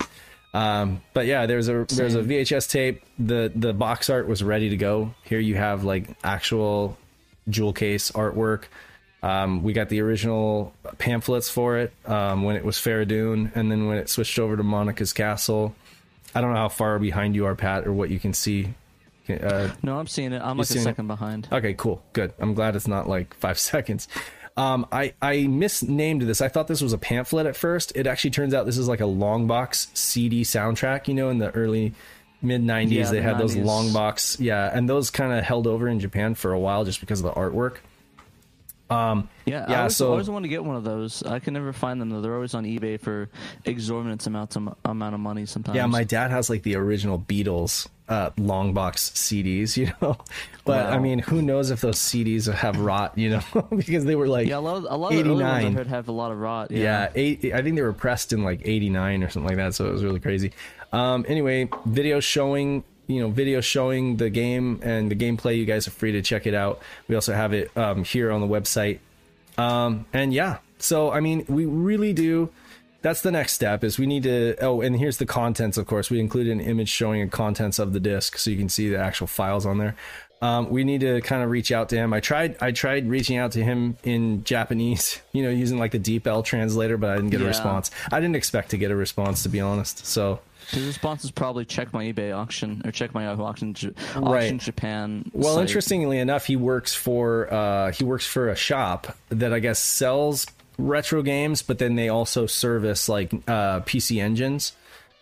[0.57, 3.03] um, but yeah, there's a there's a VHS tape.
[3.19, 5.15] the The box art was ready to go.
[5.23, 6.97] Here you have like actual
[7.51, 8.65] jewel case artwork.
[9.23, 13.87] Um, we got the original pamphlets for it um, when it was Faradun, and then
[13.87, 15.75] when it switched over to Monica's Castle.
[16.35, 18.75] I don't know how far behind you are, Pat, or what you can see.
[19.29, 20.41] Uh, no, I'm seeing it.
[20.43, 20.85] I'm like a seeing it?
[20.85, 21.49] second behind.
[21.53, 22.33] Okay, cool, good.
[22.39, 24.09] I'm glad it's not like five seconds.
[24.57, 26.41] Um, I I misnamed this.
[26.41, 27.93] I thought this was a pamphlet at first.
[27.95, 31.09] It actually turns out this is like a long box CD soundtrack.
[31.09, 31.93] You know, in the early
[32.41, 34.41] mid '90s, Yeah, they the had those long box.
[34.41, 37.25] Yeah, and those kind of held over in Japan for a while just because of
[37.25, 37.79] the artwork.
[38.89, 41.23] Um, Yeah, I always, so always want to get one of those.
[41.25, 42.21] I can never find them though.
[42.21, 43.29] They're always on eBay for
[43.65, 45.45] exorbitant amounts of amount of money.
[45.45, 45.77] Sometimes.
[45.77, 50.17] Yeah, my dad has like the original Beatles uh, long box CDs, you know.
[50.67, 53.43] But I mean, who knows if those CDs have rot, you know,
[53.77, 54.59] because they were like yeah.
[54.59, 55.75] A lot of a lot of early ones I 89.
[55.75, 56.73] heard have a lot of rot.
[56.73, 59.77] yeah, Yeah, eight, I think they were pressed in like 89 or something like that,
[59.77, 60.51] so it was really crazy.
[60.93, 65.57] Um, anyway, video showing, you know, video showing the game and the gameplay.
[65.57, 66.83] You guys are free to check it out.
[67.07, 68.99] We also have it um, here on the website.
[69.57, 72.51] Um, and yeah, so I mean, we really do
[73.03, 76.11] that's the next step is we need to oh and here's the contents of course
[76.11, 78.99] we included an image showing the contents of the disk so you can see the
[78.99, 79.95] actual files on there
[80.43, 83.37] um, we need to kind of reach out to him i tried i tried reaching
[83.39, 87.31] out to him in japanese you know using like the deepl translator but i didn't
[87.31, 90.85] get a response i didn't expect to get a response to be honest so His
[90.87, 94.57] response is probably check my eBay auction or check my auction, auction Right.
[94.59, 95.31] Japan.
[95.33, 95.63] Well, site.
[95.63, 100.45] interestingly enough, he works for uh, he works for a shop that I guess sells
[100.79, 104.73] retro games, but then they also service like uh, PC engines.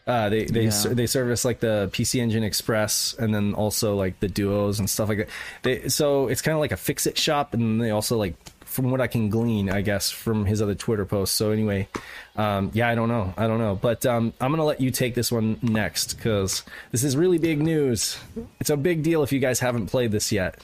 [0.07, 0.71] Uh, they they Yeah.
[0.71, 4.88] ser- they service like the PC Engine Express, and then also like the Duos and
[4.90, 5.29] stuff like that.
[5.62, 8.35] They so it's kind of like a fix it shop, and they also like
[8.67, 11.35] from what I can glean, I guess from his other Twitter posts.
[11.37, 11.88] So anyway,
[12.37, 15.14] um, yeah, I don't know, I don't know, but um, I'm gonna let you take
[15.14, 18.19] this one next because this is really big news.
[18.61, 20.59] It's a big deal if you guys haven't played this yet.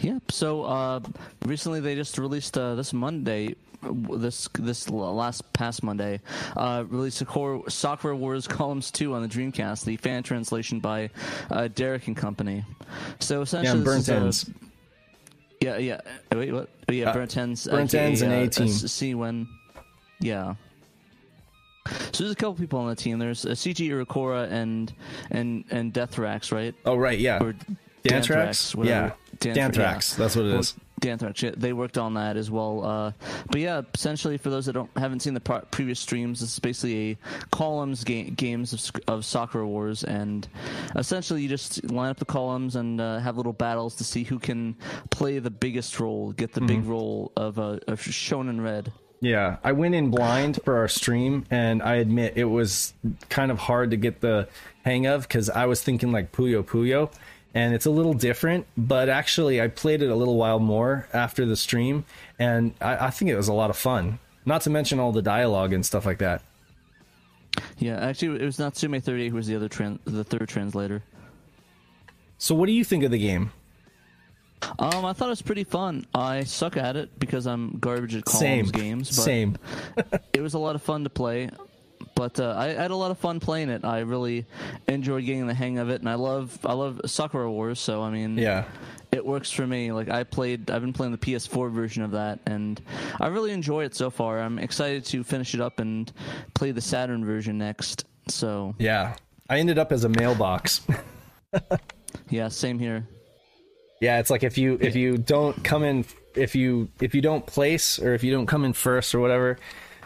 [0.00, 0.30] Yep.
[0.32, 1.00] So uh,
[1.44, 3.54] recently they just released uh, this Monday.
[3.82, 6.20] This this last past Monday,
[6.56, 11.10] uh, released Sakura Wars Columns Two on the Dreamcast, the fan translation by
[11.48, 12.64] uh, Derek and Company.
[13.20, 16.00] So Yeah, essentially, burnt this is a- Yeah, yeah.
[16.34, 16.68] Wait, what?
[16.88, 17.68] Oh, yeah, Uh, burnt ends.
[17.68, 18.66] Burnt aka, Ends and uh, A-Team.
[18.66, 19.46] uh, See when.
[20.20, 20.54] Yeah.
[22.12, 23.20] So there's a couple people on the team.
[23.20, 24.92] There's uh, CG Irakora and
[25.30, 26.74] and and Deathrax, right?
[26.84, 27.38] Oh right, yeah.
[27.42, 27.54] Or
[28.04, 29.12] Danthrax, yeah.
[29.40, 30.74] Danthra- Danthrax, that's what it is.
[31.00, 32.84] Danthrax, yeah, they worked on that as well.
[32.84, 33.12] Uh,
[33.50, 37.12] but yeah, essentially for those that don't haven't seen the pro- previous streams, it's basically
[37.12, 37.16] a
[37.52, 40.48] columns ga- games of, of Sakura Wars, and
[40.96, 44.40] essentially you just line up the columns and uh, have little battles to see who
[44.40, 44.74] can
[45.10, 46.66] play the biggest role, get the Mm-hmm.
[46.80, 48.90] big role of uh, of Shonen Red.
[49.20, 52.92] Yeah, I went in blind for our stream, and I admit it was
[53.28, 54.48] kind of hard to get the
[54.84, 57.12] hang of because I was thinking like Puyo Puyo,
[57.54, 58.66] and it's a little different.
[58.76, 62.04] But actually, I played it a little while more after the stream,
[62.38, 64.18] and I, I think it was a lot of fun.
[64.44, 66.42] Not to mention all the dialogue and stuff like that.
[67.78, 71.02] Yeah, actually, it was not Natsume 38 who was the other tran- the third translator.
[72.38, 73.50] So, what do you think of the game?
[74.78, 76.06] Um, I thought it was pretty fun.
[76.14, 79.08] I suck at it because I'm garbage at columns Same games.
[79.08, 79.58] But Same.
[80.32, 81.50] it was a lot of fun to play.
[82.18, 83.84] But uh, I, I had a lot of fun playing it.
[83.84, 84.44] I really
[84.88, 87.78] enjoyed getting the hang of it, and I love I love Sakura Wars.
[87.78, 88.64] So I mean, Yeah.
[89.12, 89.92] it works for me.
[89.92, 92.80] Like I played, I've been playing the PS4 version of that, and
[93.20, 94.40] I really enjoy it so far.
[94.40, 96.12] I'm excited to finish it up and
[96.54, 98.04] play the Saturn version next.
[98.26, 99.14] So Yeah.
[99.48, 100.80] I ended up as a mailbox.
[102.30, 103.06] yeah, same here.
[104.00, 106.04] Yeah, it's like if you if you don't come in
[106.34, 109.58] if you if you don't place or if you don't come in first or whatever,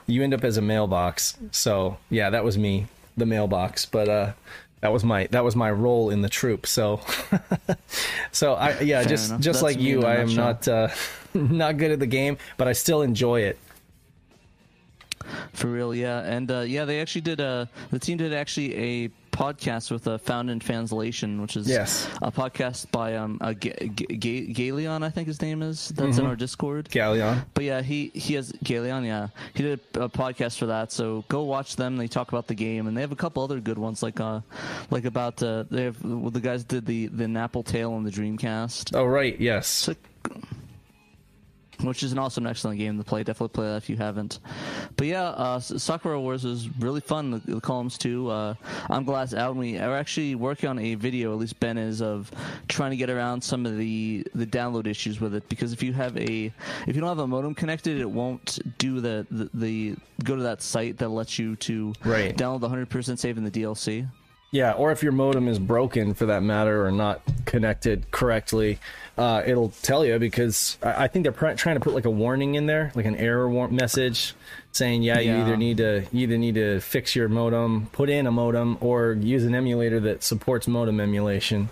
[0.07, 1.37] you end up as a mailbox.
[1.51, 2.87] So yeah, that was me,
[3.17, 3.87] the mailbox.
[3.87, 4.33] But uh
[4.81, 6.67] that was my that was my role in the troop.
[6.67, 7.01] So
[8.33, 9.41] so I yeah, Fair just enough.
[9.41, 10.89] just That's like you, I am not uh
[11.35, 13.59] not good at the game, but I still enjoy it.
[15.53, 19.11] For real, yeah, and uh, yeah, they actually did a the team did actually a
[19.33, 22.07] podcast with a Found in Translation, which is Yes.
[22.21, 25.89] a podcast by um a Ga- Ga- Ga- Galeon, I think his name is.
[25.89, 26.91] That's in our Discord.
[26.91, 27.45] Galleon.
[27.55, 29.05] But yeah, he he has Galeon.
[29.07, 30.93] Yeah, he did a, a podcast for that.
[30.93, 31.97] So go watch them.
[31.97, 34.41] They talk about the game, and they have a couple other good ones, like uh,
[34.91, 38.11] like about uh, they have well, the guys did the the Napple Tale on the
[38.11, 39.67] Dreamcast, Oh right, yes.
[39.67, 39.95] So-
[41.83, 43.23] which is an awesome, excellent game to play.
[43.23, 44.41] Definitely play that if you haven't.
[44.97, 47.31] But yeah, uh, Sakura Wars was really fun.
[47.31, 48.31] The, the columns too.
[48.31, 48.55] Uh,
[48.91, 49.51] I'm glad out.
[49.51, 51.33] And we are actually working on a video.
[51.33, 52.31] At least Ben is of
[52.69, 55.49] trying to get around some of the the download issues with it.
[55.49, 56.53] Because if you have a
[56.87, 60.43] if you don't have a modem connected, it won't do the the, the go to
[60.43, 62.37] that site that lets you to Right.
[62.37, 64.09] download the 100% save in the DLC.
[64.53, 68.79] Yeah, or if your modem is broken for that matter or not connected correctly,
[69.17, 72.11] uh, it'll tell you because I, I think they're pr- trying to put like a
[72.11, 74.35] warning in there, like an error war- message
[74.73, 78.27] saying, yeah, you either need to you either need to fix your modem, put in
[78.27, 81.71] a modem, or use an emulator that supports modem emulation.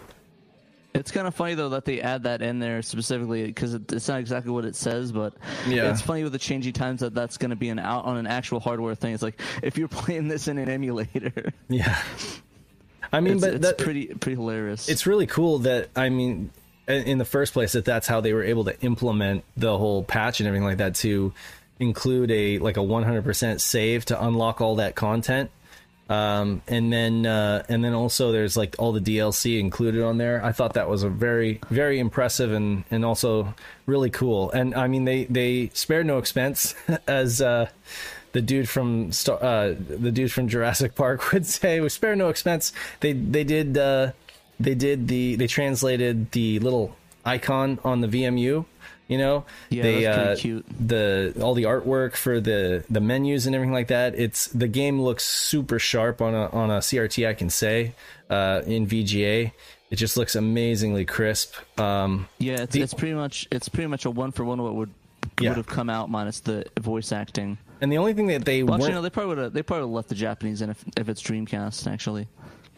[0.95, 4.09] It's kind of funny though that they add that in there specifically because it, it's
[4.09, 5.35] not exactly what it says, but
[5.69, 5.91] Yeah.
[5.91, 8.27] it's funny with the changing times that that's going to be an out on an
[8.27, 9.13] actual hardware thing.
[9.13, 11.97] It's like if you're playing this in an emulator, Yeah,
[13.13, 14.89] I mean, it's, but it's that, pretty pretty hilarious.
[14.89, 16.51] it's really cool that I mean,
[16.87, 20.03] in in the first place, that that's how they were able to implement the whole
[20.03, 21.33] patch and everything like that to
[21.79, 25.51] include a like a 100% save to unlock all that content.
[26.11, 30.45] Um, and then uh, and then also there's like all the DLC included on there.
[30.45, 33.55] I thought that was a very very impressive and and also
[33.87, 34.51] really cool.
[34.51, 36.75] And I mean they they spared no expense
[37.07, 37.69] as uh,
[38.33, 41.81] the dude from Star- uh, the dude from Jurassic Park would say.
[41.81, 42.73] We spare no expense.
[43.01, 44.13] They they did uh,
[44.59, 48.65] they did the they translated the little icon on the VMU.
[49.09, 50.65] You know, Yeah, they uh, cute.
[50.79, 54.15] the all the artwork for the the menus and everything like that.
[54.15, 57.27] It's the game looks super sharp on a on a CRT.
[57.27, 57.95] I can say
[58.31, 59.51] uh, in VGA,
[59.91, 61.57] it just looks amazingly crisp.
[61.81, 64.65] Um, Yeah, it's, The- it's pretty much it's pretty much a one for one of
[64.67, 64.91] what would
[65.41, 65.49] Yeah.
[65.51, 67.59] would have come out minus the voice acting.
[67.81, 69.89] And the only thing that they Well, actually, no, they probably would have they probably
[69.89, 72.29] left the Japanese in if if it's Dreamcast actually.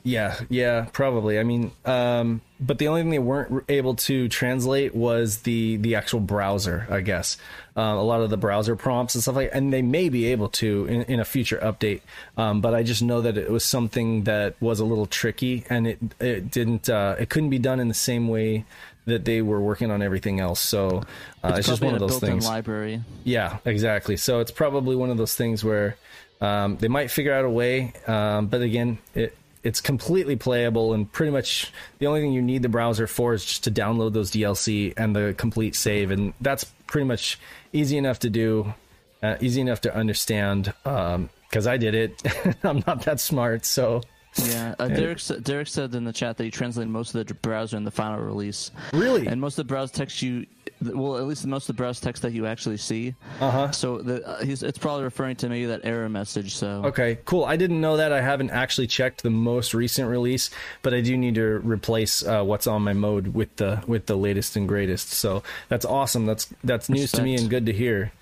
[0.05, 1.39] Yeah, yeah, probably.
[1.39, 5.95] I mean, um, but the only thing they weren't able to translate was the the
[5.95, 6.89] actual browser.
[6.91, 7.39] I guess
[7.77, 10.49] um, a lot of the browser prompts and stuff like, and they may be able
[10.49, 12.01] to in, in a future update.
[12.37, 15.87] Um, but I just know that it was something that was a little tricky, and
[15.87, 18.65] it it didn't uh, it couldn't be done in the same way
[19.07, 20.61] that they were working on everything else.
[20.61, 21.03] So
[21.43, 22.47] uh, it's, just one of those things.
[22.47, 23.03] library.
[23.25, 24.17] Yeah, exactly.
[24.17, 25.97] So it's probably one of those things where
[26.41, 31.11] um, they might figure out a way, um, but again, it it's completely playable and
[31.13, 34.33] pretty much the only thing you need the browser for is just to download those
[34.33, 37.39] DLC and the complete save, and that's pretty much
[37.73, 38.75] easy enough to do,
[39.23, 40.73] uh, easy enough to understand.
[40.83, 42.23] Because I did it,
[42.65, 44.03] I'm not that smart, so
[44.37, 47.77] Yeah, uh, Derek Derek said in the chat that he translated most of the browser
[47.77, 48.71] in the final release.
[48.93, 49.27] Really?
[49.27, 50.47] and most of the browser text you,
[50.81, 53.15] well, at least most of the browser text that you actually see.
[53.41, 53.71] Uh-huh.
[53.73, 56.55] So the, uh, he's it's probably referring to maybe that error message.
[56.55, 57.45] So Okay, cool.
[57.45, 58.13] I didn't know that.
[58.13, 60.49] I haven't actually checked the most recent release,
[60.81, 64.17] but I do need to replace uh, what's on my mode with the with the
[64.17, 65.11] latest and greatest.
[65.11, 66.25] So that's awesome.
[66.25, 68.13] That's that's news to me and good to hear.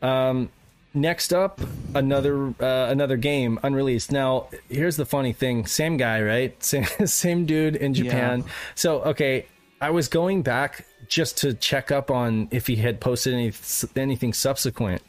[0.00, 0.48] Um,
[0.94, 1.60] next up,
[1.94, 4.12] another uh, another game unreleased.
[4.12, 6.62] Now, here's the funny thing: same guy, right?
[6.62, 8.40] Same same dude in Japan.
[8.40, 8.52] Yeah.
[8.74, 9.46] So okay,
[9.80, 13.52] I was going back just to check up on if he had posted any
[13.96, 15.02] anything subsequent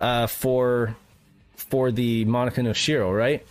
[0.00, 0.96] uh, for
[1.56, 3.46] for the Monica no Shiro, right?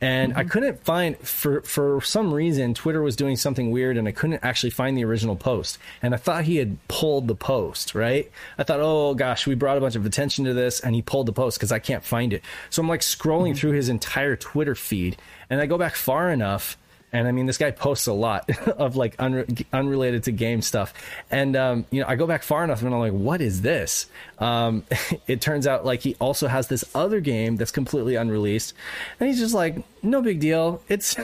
[0.00, 0.48] And I mm-hmm.
[0.50, 4.70] couldn't find for for some reason Twitter was doing something weird and I couldn't actually
[4.70, 5.78] find the original post.
[6.02, 8.30] And I thought he had pulled the post, right?
[8.58, 11.26] I thought, "Oh gosh, we brought a bunch of attention to this and he pulled
[11.26, 13.58] the post cuz I can't find it." So I'm like scrolling mm-hmm.
[13.58, 15.16] through his entire Twitter feed
[15.50, 16.76] and I go back far enough
[17.12, 20.92] and I mean, this guy posts a lot of like unre- unrelated to game stuff.
[21.30, 24.06] And, um, you know, I go back far enough and I'm like, what is this?
[24.38, 24.84] Um,
[25.26, 28.74] it turns out like he also has this other game that's completely unreleased.
[29.18, 30.82] And he's just like, no big deal.
[30.88, 31.16] It's,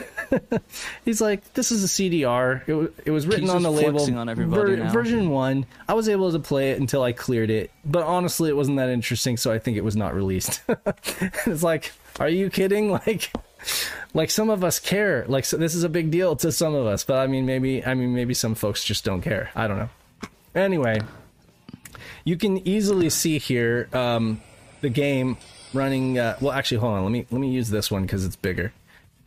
[1.05, 2.61] he's like, this is a CDR.
[2.63, 4.91] It, w- it was written He's on the label on now.
[4.91, 5.65] version one.
[5.87, 7.69] I was able to play it until I cleared it.
[7.85, 9.37] But honestly, it wasn't that interesting.
[9.37, 10.61] So I think it was not released.
[11.45, 12.91] it's like, are you kidding?
[12.91, 13.31] Like,
[14.13, 15.25] like some of us care.
[15.27, 17.85] Like so this is a big deal to some of us but i mean maybe
[17.85, 19.51] i mean maybe some folks just don't care.
[19.55, 19.89] I don't know.
[20.53, 20.99] Anyway
[22.25, 24.41] you can easily see here um,
[24.81, 25.37] the game
[25.73, 27.03] running uh, well actually hold on.
[27.03, 28.73] Let me let me use this one because it's bigger.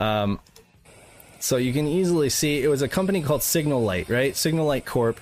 [0.01, 0.41] Um,
[1.41, 4.37] so you can easily see it was a company called signal light right?
[4.37, 5.19] Signal light corp.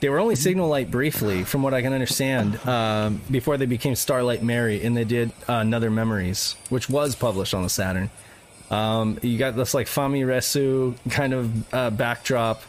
[0.00, 3.94] They were only signal light briefly from what i can understand um, before they became
[3.94, 8.10] starlight mary and they did uh, another memories which was published on the saturn
[8.70, 12.62] um, you got this like Fami Resu kind of uh, backdrop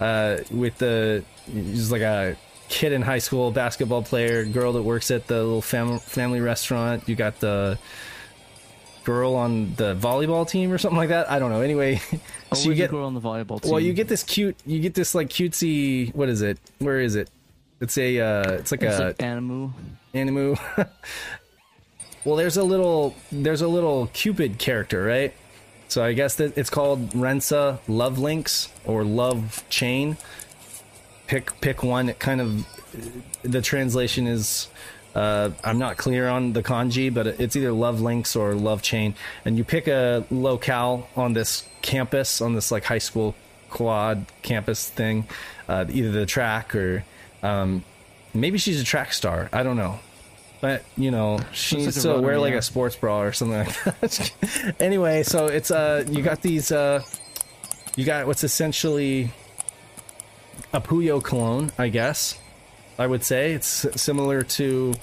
[0.00, 2.36] uh, with the just like a
[2.68, 7.08] kid in high school, basketball player, girl that works at the little fam- family restaurant.
[7.08, 7.78] You got the
[9.04, 11.30] girl on the volleyball team or something like that.
[11.30, 11.60] I don't know.
[11.60, 12.00] Anyway,
[12.52, 13.70] oh, so you get the girl on the volleyball team?
[13.70, 16.14] well, you get this cute, you get this like cutesy.
[16.14, 16.58] What is it?
[16.78, 17.30] Where is it?
[17.80, 19.72] It's a, uh, it's like It's a like Animu.
[20.14, 20.58] Animu.
[22.26, 25.32] well, there's a little there's a little Cupid character, right?
[25.88, 30.16] So I guess that it's called Rensa Love Links or Love Chain.
[31.28, 32.08] Pick pick one.
[32.08, 32.66] It kind of
[33.42, 34.66] the translation is
[35.14, 39.14] uh, I'm not clear on the kanji, but it's either Love Links or Love Chain.
[39.44, 43.36] And you pick a locale on this campus, on this like high school
[43.70, 45.28] quad campus thing,
[45.68, 47.04] uh, either the track or
[47.44, 47.84] um,
[48.34, 49.48] maybe she's a track star.
[49.52, 50.00] I don't know.
[50.60, 52.58] But you know, she needs to wear like yeah.
[52.58, 54.76] a sports bra or something like that.
[54.80, 57.02] anyway, so it's uh, you got these uh,
[57.96, 59.30] you got what's essentially
[60.72, 62.38] a Puyo clone, I guess.
[62.98, 64.94] I would say it's similar to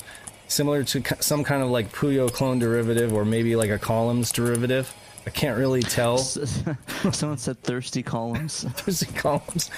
[0.47, 4.93] similar to some kind of like Puyo clone derivative or maybe like a columns derivative.
[5.25, 6.17] I can't really tell.
[7.11, 8.63] Someone said thirsty columns.
[8.77, 9.69] thirsty columns.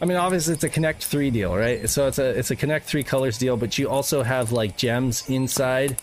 [0.00, 1.88] I mean, obviously it's a Connect Three deal, right?
[1.88, 5.28] So it's a it's a Connect Three colors deal, but you also have like gems
[5.28, 6.00] inside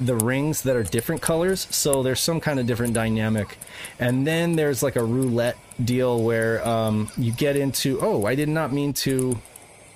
[0.00, 1.68] the rings that are different colors.
[1.70, 3.58] So there's some kind of different dynamic,
[3.98, 7.98] and then there's like a roulette deal where um, you get into.
[8.00, 9.38] Oh, I did not mean to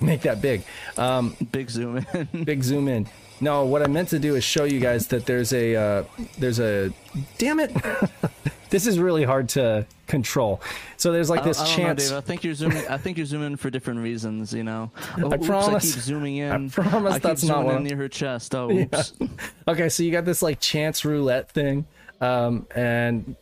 [0.01, 0.62] make that big.
[0.96, 2.28] Um, Big zoom in.
[2.44, 3.07] big zoom in.
[3.40, 6.05] No, what I meant to do is show you guys that there's a uh,
[6.38, 6.92] there's a
[7.38, 7.72] damn it.
[8.70, 10.60] this is really hard to control.
[10.96, 12.10] So there's like this I, I chance.
[12.10, 12.18] Know, Dave.
[12.18, 12.86] I think you're zooming.
[12.88, 14.52] I think you're zooming for different reasons.
[14.52, 14.90] You know.
[15.18, 16.66] Oh, I oops, promise- I keep zooming in.
[16.66, 18.54] I promise keep that's not in near her chest.
[18.54, 19.12] Oh, oops.
[19.68, 21.86] Okay, so you got this like chance roulette thing,
[22.22, 23.36] um, and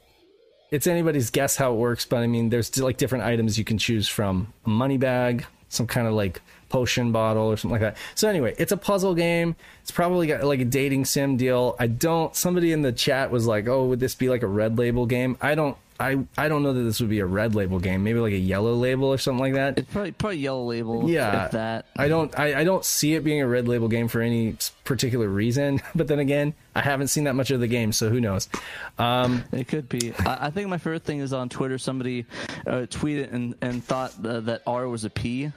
[0.73, 2.05] it's anybody's guess how it works.
[2.05, 5.87] But I mean, there's like different items you can choose from: a money bag, some
[5.87, 7.97] kind of like potion bottle or something like that.
[8.15, 9.57] So anyway, it's a puzzle game.
[9.83, 11.77] It's probably got like a dating sim deal.
[11.79, 12.35] I don't.
[12.35, 15.37] Somebody in the chat was like, "Oh, would this be like a red label game?"
[15.41, 15.77] I don't.
[15.99, 18.05] I I don't know that this would be a red label game.
[18.05, 19.79] Maybe like a yellow label or something like that.
[19.79, 21.09] It's probably probably yellow label.
[21.09, 21.87] Yeah, If that.
[21.97, 22.39] I don't.
[22.39, 25.81] I, I don't see it being a red label game for any particular reason.
[25.95, 28.51] But then again, I haven't seen that much of the game, so who knows?
[28.99, 30.13] Um, It could be.
[30.19, 31.79] I, I think my favorite thing is on Twitter.
[31.79, 32.27] Somebody
[32.67, 35.51] uh, tweeted and, and thought uh, that R was a P.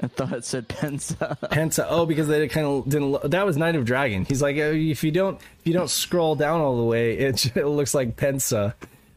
[0.00, 1.38] and thought it said Pensa.
[1.50, 1.86] Pensa.
[1.88, 3.10] Oh, because they kind of didn't.
[3.12, 4.24] lo- That was Night of Dragon.
[4.24, 7.44] He's like, uh, if you don't, if you don't scroll down all the way, it,
[7.56, 8.74] it looks like Pensa.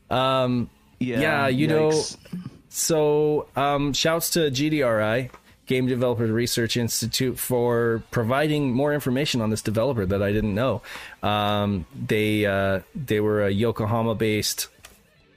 [0.10, 0.70] Um,
[1.00, 1.70] Yeah, you yikes.
[1.70, 2.42] know.
[2.70, 5.30] So, um, shouts to GDRI,
[5.66, 10.82] Game Developers Research Institute, for providing more information on this developer that I didn't know.
[11.22, 14.68] Um, they uh, they were a Yokohama-based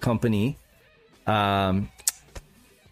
[0.01, 0.59] company
[1.27, 1.91] um,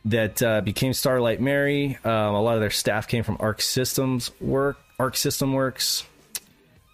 [0.05, 1.99] that uh, became Starlight Mary.
[2.05, 6.05] Um, a lot of their staff came from Arc Systems work, Arc System Works.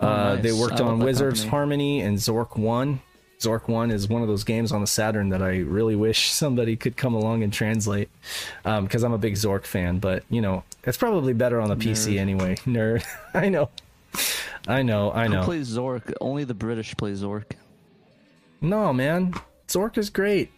[0.01, 1.51] Oh, Uh, They worked I on Wizards company.
[1.51, 3.01] Harmony and Zork One.
[3.41, 6.77] Zork One is one of those games on the Saturn that I really wish somebody
[6.77, 8.11] could come along and translate,
[8.65, 9.99] because I'm a big Zork fan.
[10.01, 12.57] But you know, it's probably better on the PC anyway.
[12.67, 13.05] Nerd,
[13.35, 13.71] I know,
[14.67, 15.41] I know, I know.
[15.41, 16.13] Who plays Zork?
[16.21, 17.45] Only the British play Zork.
[18.61, 19.35] No, man,
[19.69, 20.51] Zork is great.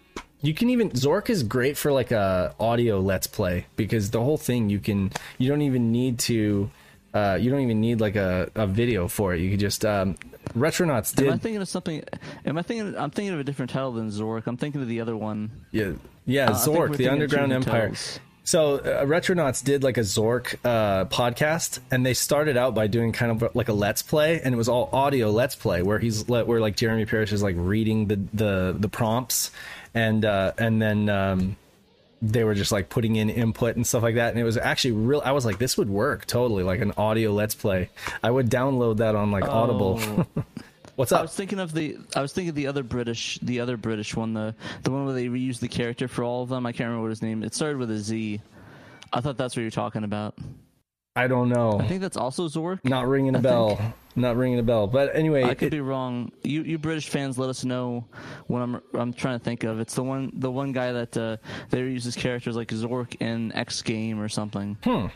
[0.43, 4.39] You can even Zork is great for like a audio let's play because the whole
[4.39, 6.71] thing you can you don't even need to
[7.13, 9.41] uh, you don't even need like a, a video for it.
[9.41, 10.17] You can just um,
[10.55, 12.03] Retronauts Am I did thinking of something?
[12.47, 12.97] Am I thinking?
[12.97, 14.47] I'm thinking of a different title than Zork.
[14.47, 15.51] I'm thinking of the other one.
[15.71, 15.93] yeah
[16.25, 17.81] yeah Uh, Zork the thinking of two Underground Empire.
[17.89, 18.21] titles.
[18.43, 23.13] So uh, Retronauts did like a Zork uh, podcast, and they started out by doing
[23.13, 26.29] kind of like a let's play, and it was all audio let's play, where he's
[26.29, 29.51] let where like Jeremy Parish is like reading the the the prompts,
[29.95, 31.57] and uh, and then um,
[32.23, 34.93] they were just like putting in input and stuff like that, and it was actually
[34.93, 35.23] real.
[35.25, 37.91] I was like, this would work totally, like an audio let's play.
[38.23, 39.99] I would download that on like Audible.
[40.97, 41.21] What's up?
[41.21, 41.97] I was thinking of the.
[42.15, 45.15] I was thinking of the other British, the other British one, the the one where
[45.15, 46.67] they reused the character for all of them.
[46.67, 47.43] I can't remember what his name.
[47.43, 48.41] It started with a Z.
[49.13, 50.35] I thought that's what you're talking about.
[51.17, 51.81] I don't know.
[51.81, 52.81] I think that's also Zork.
[52.85, 53.77] Not ringing a I bell.
[53.77, 54.87] think- Not ringing a bell.
[54.87, 56.33] But anyway, I could it- be wrong.
[56.43, 58.05] You you British fans, let us know
[58.49, 59.79] what I'm I'm trying to think of.
[59.81, 61.37] It's the one the one guy that uh,
[61.71, 64.77] they uses his characters like Zork in X game or something.
[64.85, 65.07] Hmm.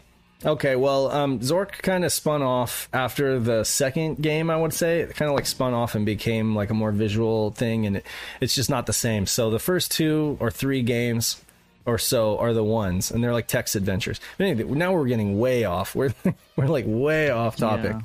[0.45, 4.51] Okay, well, um, Zork kind of spun off after the second game.
[4.51, 7.51] I would say it kind of like spun off and became like a more visual
[7.53, 8.07] thing, and it,
[8.43, 9.25] it's just not the same.
[9.27, 11.43] So the first two or three games
[11.87, 14.21] or so are the ones, and they're like text adventures.
[14.37, 15.95] But anyway, now we're getting way off.
[15.95, 16.13] We're
[16.57, 17.93] we're like way off topic.
[17.93, 18.01] Yeah.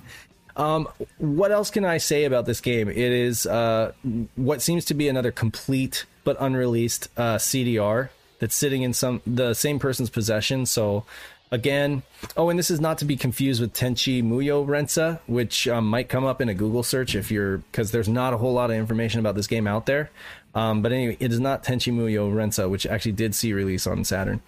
[0.56, 0.88] Um,
[1.18, 2.90] what else can I say about this game?
[2.90, 3.94] It is uh,
[4.36, 9.54] what seems to be another complete but unreleased uh, CDR that's sitting in some the
[9.54, 10.66] same person's possession.
[10.66, 11.06] So
[11.52, 12.04] again,
[12.38, 16.10] oh, and this is not to be confused with Tenchi Muyo Rensa, which um, might
[16.10, 18.76] come up in a Google search if you're because there's not a whole lot of
[18.78, 20.10] information about this game out there.
[20.56, 24.04] Um, but anyway, it is not Tenchi Muyo Rensa, which actually did see release on
[24.04, 24.42] Saturn.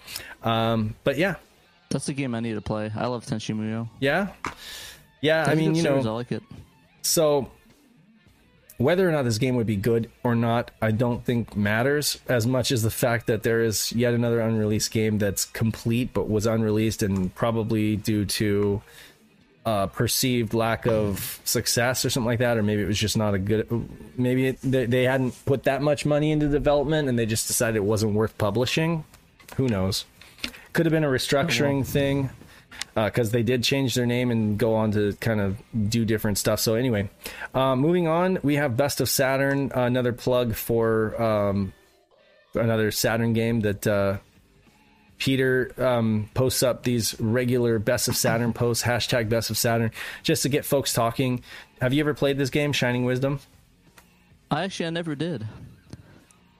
[0.43, 1.35] Um, but yeah,
[1.89, 2.91] That's the game I need to play.
[2.95, 3.87] I love Tenchi Muyo.
[3.99, 4.29] yeah,
[5.21, 5.45] yeah.
[5.47, 6.05] I a mean, you series.
[6.05, 6.43] I know, like it.
[7.01, 7.49] so
[8.81, 12.47] whether or not this game would be good or not, I don't think matters as
[12.47, 16.45] much as the fact that there is yet another unreleased game that's complete but was
[16.45, 18.81] unreleased and probably due to
[19.65, 23.35] uh, perceived lack of success or something like that, or maybe it was just not
[23.35, 23.67] a good.
[24.17, 27.75] Maybe it, they, they hadn't put that much money into development and they just decided
[27.75, 29.05] it wasn't worth publishing.
[29.57, 30.05] Who knows?
[30.73, 32.31] Could have been a restructuring thing
[32.95, 35.57] because they did change their name and go on to kind of
[35.89, 36.59] do different stuff.
[36.59, 37.09] So anyway,
[37.53, 41.73] uh, moving on, we have Best of Saturn, uh, another plug for um,
[42.53, 44.17] another Saturn game that uh,
[45.17, 49.91] Peter um, posts up these regular Best of Saturn posts, hashtag Best of Saturn,
[50.23, 51.43] just to get folks talking.
[51.79, 53.39] Have you ever played this game, Shining Wisdom?
[54.49, 55.47] I actually I never did.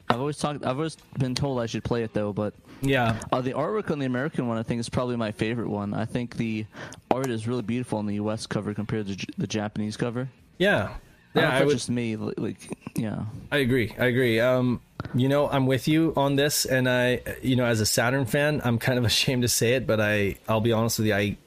[0.10, 0.64] I've always talked.
[0.64, 4.00] I've always been told I should play it though, but Yeah, uh, the artwork on
[4.00, 5.94] the American one I think is probably my favorite one.
[5.94, 6.66] I think the
[7.12, 8.48] art is really beautiful on the U.S.
[8.48, 10.30] cover compared to J- the Japanese cover.
[10.58, 10.94] yeah,
[11.36, 11.56] I yeah.
[11.56, 11.74] if I would.
[11.74, 12.16] just me.
[12.16, 12.58] Like,
[12.96, 13.26] yeah.
[13.52, 13.96] I agree.
[14.00, 14.40] I agree.
[14.40, 14.82] Um,
[15.14, 18.62] you know, I'm with you on this, and I, you know, as a Saturn fan,
[18.64, 21.38] I'm kind of ashamed to say it, but I, I'll be honest with you, I,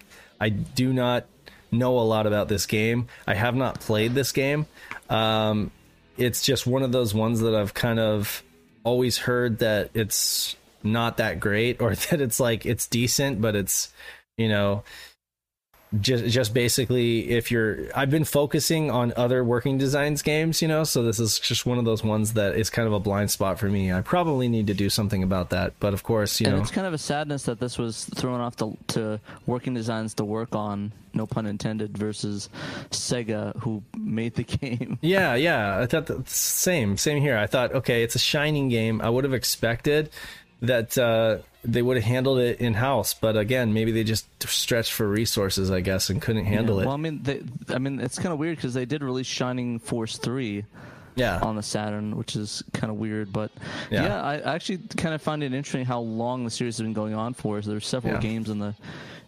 [0.40, 1.26] I do not
[1.70, 3.08] know a lot about this game.
[3.26, 4.66] I have not played this game.
[5.10, 5.70] Um,
[6.16, 8.42] it's just one of those ones that I've kind of
[8.84, 13.92] always heard that it's not that great or that it's like it's decent, but it's
[14.36, 14.84] you know
[16.00, 20.84] just just basically if you're I've been focusing on other working designs games, you know,
[20.84, 23.58] so this is just one of those ones that is kind of a blind spot
[23.58, 23.92] for me.
[23.92, 26.70] I probably need to do something about that, but of course, you and know, it's
[26.70, 30.54] kind of a sadness that this was thrown off to, to working designs to work
[30.54, 32.48] on, no pun intended, versus
[32.90, 34.98] Sega who made the game.
[35.00, 35.78] Yeah, yeah.
[35.78, 37.36] I thought the same, same here.
[37.36, 39.00] I thought, okay, it's a shining game.
[39.00, 40.10] I would have expected
[40.66, 44.92] that uh, they would have handled it in house, but again, maybe they just stretched
[44.92, 46.86] for resources, I guess, and couldn't handle Yeah, it.
[46.86, 49.78] Well, I mean, they, I mean, it's kind of weird because they did release Shining
[49.78, 50.64] Force three
[51.16, 53.32] yeah, on the Saturn, which is kind of weird.
[53.32, 53.50] But
[53.90, 54.04] Yeah.
[54.04, 57.14] yeah, I actually kind of find it interesting how long the series has been going
[57.14, 57.62] on for.
[57.62, 58.20] So there's several Yeah.
[58.20, 58.74] games in the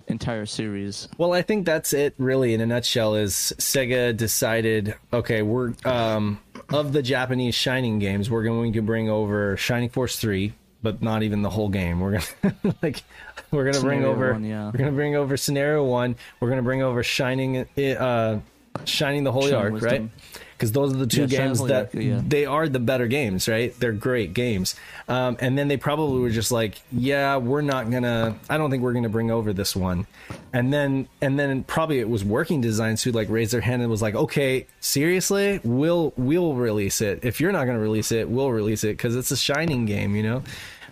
[0.08, 1.08] entire series.
[1.18, 6.38] Well, I think that's it really in a nutshell is Sega decided, okay, we're um
[6.72, 10.52] of the Japanese Shining games, we're going to bring over Shining Force 3,
[10.82, 12.00] but not even the whole game.
[12.00, 12.22] We're going
[12.62, 13.02] to like
[13.50, 14.66] we're going to bring over one, yeah.
[14.66, 18.38] we're to bring over Scenario 1, we're going to bring over Shining uh
[18.84, 20.10] Shining the Holy Shining Ark, Wisdom.
[20.34, 20.42] right?
[20.56, 22.22] Because those are the two Yeah, games that Ark, yeah.
[22.26, 23.78] they are the better games, right?
[23.78, 24.74] They're great games.
[25.06, 28.36] Um, and then they probably were just like, yeah, we're not gonna.
[28.48, 30.06] I don't think we're gonna bring over this one.
[30.54, 33.90] And then and then probably it was working designs who like raised their hand and
[33.90, 37.20] was like, okay, seriously, we'll we'll release it.
[37.22, 40.22] If you're not gonna release it, we'll release it because it's a shining game, you
[40.22, 40.42] know.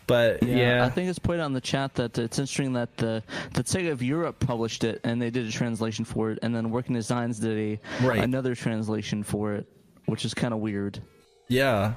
[0.06, 3.22] But yeah, I think it's pointed out in the chat that it's interesting that the
[3.54, 6.70] that Sega of Europe published it and they did a translation for it, and then
[6.70, 7.56] Working Designs did
[8.02, 8.22] a Right.
[8.22, 9.66] another translation for it,
[10.06, 11.00] which is kind of weird.
[11.48, 11.94] yeah.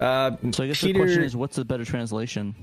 [0.00, 2.54] Uh, So I guess Peter, the question is, what's the better translation?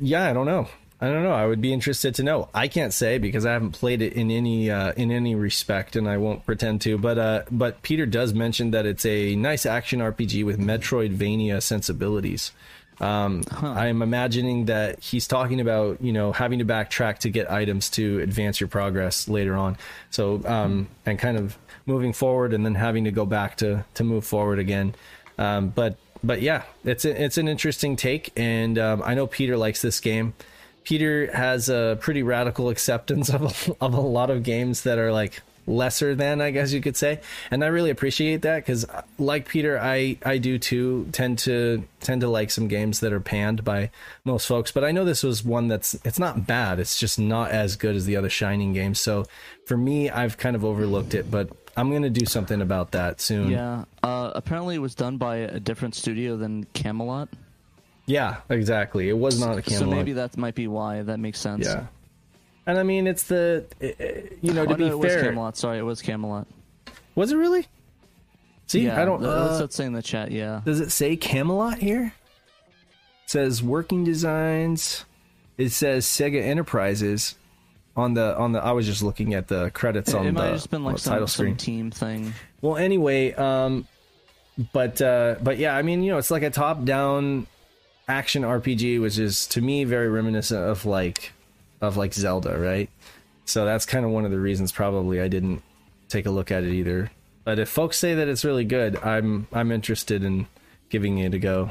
[0.00, 0.66] yeah, I don't know.
[1.02, 1.32] I don't know.
[1.32, 2.50] I would be interested to know.
[2.52, 6.06] I can't say because I haven't played it in any uh, in any respect, and
[6.06, 6.98] I won't pretend to.
[6.98, 12.52] But uh, but Peter does mention that it's a nice action RPG with Metroidvania sensibilities.
[13.00, 17.88] Um, I'm imagining that he's talking about you know having to backtrack to get items
[17.90, 19.78] to advance your progress later on.
[20.10, 24.04] So um, and kind of moving forward and then having to go back to to
[24.04, 24.94] move forward again.
[25.38, 29.56] Um, but but yeah, it's a, it's an interesting take, and um, I know Peter
[29.56, 30.34] likes this game.
[30.84, 35.12] Peter has a pretty radical acceptance of a, of a lot of games that are
[35.12, 37.20] like lesser than, I guess you could say,
[37.50, 38.84] and I really appreciate that because,
[39.18, 43.20] like Peter, I I do too tend to tend to like some games that are
[43.20, 43.90] panned by
[44.24, 44.72] most folks.
[44.72, 46.80] But I know this was one that's it's not bad.
[46.80, 49.00] It's just not as good as the other Shining games.
[49.00, 49.26] So
[49.66, 53.50] for me, I've kind of overlooked it, but I'm gonna do something about that soon.
[53.50, 57.28] Yeah, uh, apparently it was done by a different studio than Camelot.
[58.10, 59.08] Yeah, exactly.
[59.08, 59.80] It was not a Camelot.
[59.80, 61.02] So maybe that might be why.
[61.02, 61.64] That makes sense.
[61.64, 61.86] Yeah.
[62.66, 63.86] And I mean, it's the, uh,
[64.40, 65.14] you know, to Oh, be no, it was.
[65.22, 65.56] Camelot.
[65.56, 66.46] Sorry, it was Camelot.
[67.14, 67.66] Was it really?
[68.66, 69.24] See, yeah, I don't.
[69.24, 70.30] Uh, That's what's saying in the chat.
[70.32, 70.60] Yeah.
[70.64, 72.12] does it say Camelot here?
[73.24, 75.04] It says working designs.
[75.56, 77.36] It says Sega Enterprises
[77.96, 78.60] on the on the.
[78.60, 80.84] I was just looking at the credits It, on it might the, have just been
[80.84, 81.56] like the title some, some screen.
[81.56, 82.34] team thing.
[82.60, 83.86] Well, anyway, um,
[84.72, 87.46] but uh, but yeah, I mean, you know, it's like a top-down
[88.08, 91.32] action RPG, which is to me very reminiscent of like
[91.80, 92.90] of like Zelda, right?
[93.44, 95.62] So that's kind of one of the reasons probably I didn't
[96.08, 97.10] take a look at it either.
[97.44, 100.46] But if folks say that it's really good, I'm I'm interested in
[100.88, 101.70] giving it a go.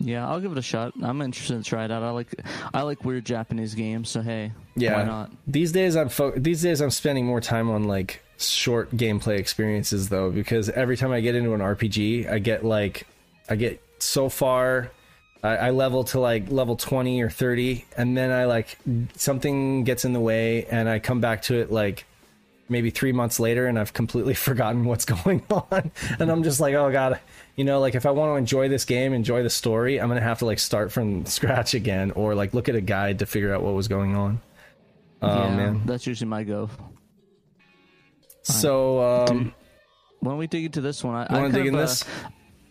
[0.00, 0.92] Yeah, I'll give it a shot.
[1.02, 2.02] I'm interested to try it out.
[2.04, 2.32] I like
[2.72, 4.94] I like weird Japanese games, so hey, Yeah.
[4.96, 5.32] why not?
[5.46, 10.08] These days I'm fo- these days I'm spending more time on like short gameplay experiences
[10.08, 13.06] though because every time I get into an RPG, I get like
[13.50, 14.90] I get so far
[15.42, 18.78] I, I level to like level 20 or 30 and then I like
[19.16, 22.04] something gets in the way and I come back to it like
[22.68, 26.74] maybe 3 months later and I've completely forgotten what's going on and I'm just like
[26.74, 27.20] oh god
[27.56, 30.20] you know like if I want to enjoy this game enjoy the story I'm going
[30.20, 33.26] to have to like start from scratch again or like look at a guide to
[33.26, 34.40] figure out what was going on
[35.20, 35.82] Oh yeah, man.
[35.84, 36.70] that's usually my go.
[38.42, 39.52] So um,
[40.20, 41.14] Why don't we dig into this one?
[41.14, 42.04] I, want to kind dig in of, uh, this?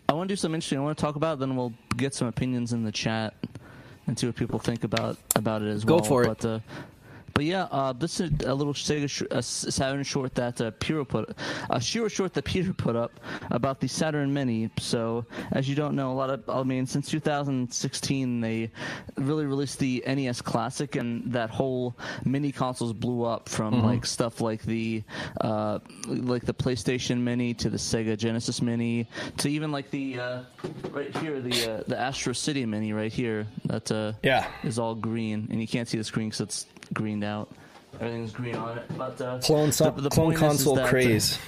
[0.10, 0.80] I want to do something interesting.
[0.80, 1.34] I want to talk about.
[1.34, 3.34] it, Then we'll get some opinions in the chat
[4.08, 6.04] and see what people think about about it as Go well.
[6.04, 6.28] for it.
[6.28, 6.60] But, uh,
[7.38, 11.06] but yeah, uh, this is a little Sega sh- uh, Saturn short that uh, Peter
[11.06, 11.38] put,
[11.70, 13.20] a Shiro short that Peter put up
[13.52, 14.72] about the Saturn Mini.
[14.80, 18.72] So, as you don't know, a lot of, I mean, since 2016, they
[19.18, 23.86] really released the NES Classic, and that whole mini consoles blew up from Mm-hmm.
[23.86, 25.04] like stuff like the,
[25.42, 25.78] uh,
[26.08, 29.06] like the PlayStation Mini to the Sega Genesis Mini
[29.38, 30.42] to even like the, uh,
[30.90, 33.46] right here, the uh, the Astro City Mini right here.
[33.66, 34.48] That uh, Yeah.
[34.64, 37.50] is all green, and you can't see the screen because it's greened out.
[38.00, 38.86] Everything's green on it.
[38.98, 41.40] But uh, Clone, so- the- the clone point is- is console that, uh, craze.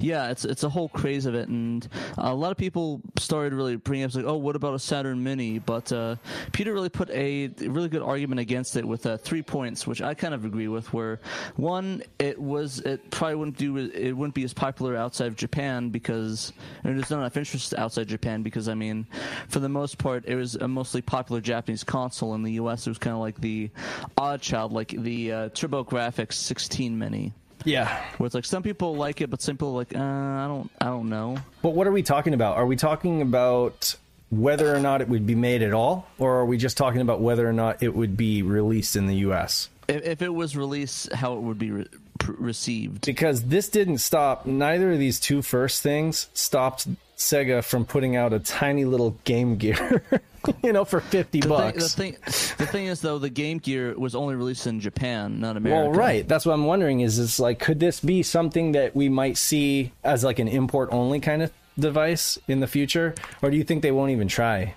[0.00, 3.76] Yeah, it's it's a whole craze of it, and a lot of people started really
[3.76, 5.58] bringing up like, oh, what about a Saturn Mini?
[5.58, 6.16] But uh,
[6.52, 10.14] Peter really put a really good argument against it with uh, three points, which I
[10.14, 10.92] kind of agree with.
[10.92, 11.20] Where
[11.56, 15.90] one, it was it probably wouldn't do it wouldn't be as popular outside of Japan
[15.90, 16.52] because
[16.82, 19.06] there's not enough interest outside Japan because I mean,
[19.48, 22.34] for the most part, it was a mostly popular Japanese console.
[22.34, 23.70] In the U.S., it was kind of like the
[24.16, 27.32] odd child, like the uh, TurboGrafx 16 Mini.
[27.64, 28.02] Yeah.
[28.18, 30.70] Where it's like some people like it, but some people are like, uh, I don't,
[30.80, 31.36] I don't know.
[31.62, 32.56] But what are we talking about?
[32.56, 33.96] Are we talking about
[34.30, 37.20] whether or not it would be made at all, or are we just talking about
[37.20, 39.68] whether or not it would be released in the U.S.?
[39.88, 41.86] If, if it was released, how it would be re-
[42.26, 43.06] received?
[43.06, 44.44] Because this didn't stop.
[44.44, 46.86] Neither of these two first things stopped
[47.16, 50.02] Sega from putting out a tiny little Game Gear,
[50.62, 51.94] you know, for fifty The bucks.
[51.94, 55.40] thing, the thing, the thing is though, the Game Gear was only released in Japan,
[55.40, 55.90] not America.
[55.90, 56.26] Well, right.
[56.26, 57.00] That's what I'm wondering.
[57.00, 60.88] Is is like, could this be something that we might see as like an import
[60.92, 64.74] only kind of device in the future, or do you think they won't even try?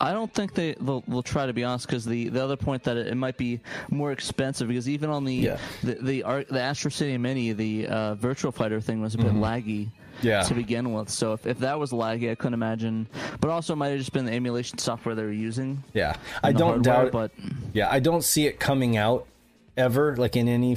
[0.00, 2.84] I don't think they they'll, they'll try to be honest because the, the other point
[2.84, 3.58] that it, it might be
[3.90, 5.58] more expensive because even on the Yeah.
[5.82, 9.32] the the, Ar- the Astro City Mini the uh, Virtua Fighter thing was a bit
[9.32, 9.94] laggy Mm-hmm.
[10.22, 10.42] Yeah.
[10.42, 11.08] to begin with.
[11.10, 13.06] So if, if that was laggy, I couldn't imagine.
[13.40, 15.82] But also, it might have just been the emulation software they were using.
[15.94, 17.12] Yeah, I don't hardware, doubt it.
[17.12, 17.30] but
[17.72, 19.26] Yeah, I don't see it coming out
[19.76, 20.76] ever, like in any.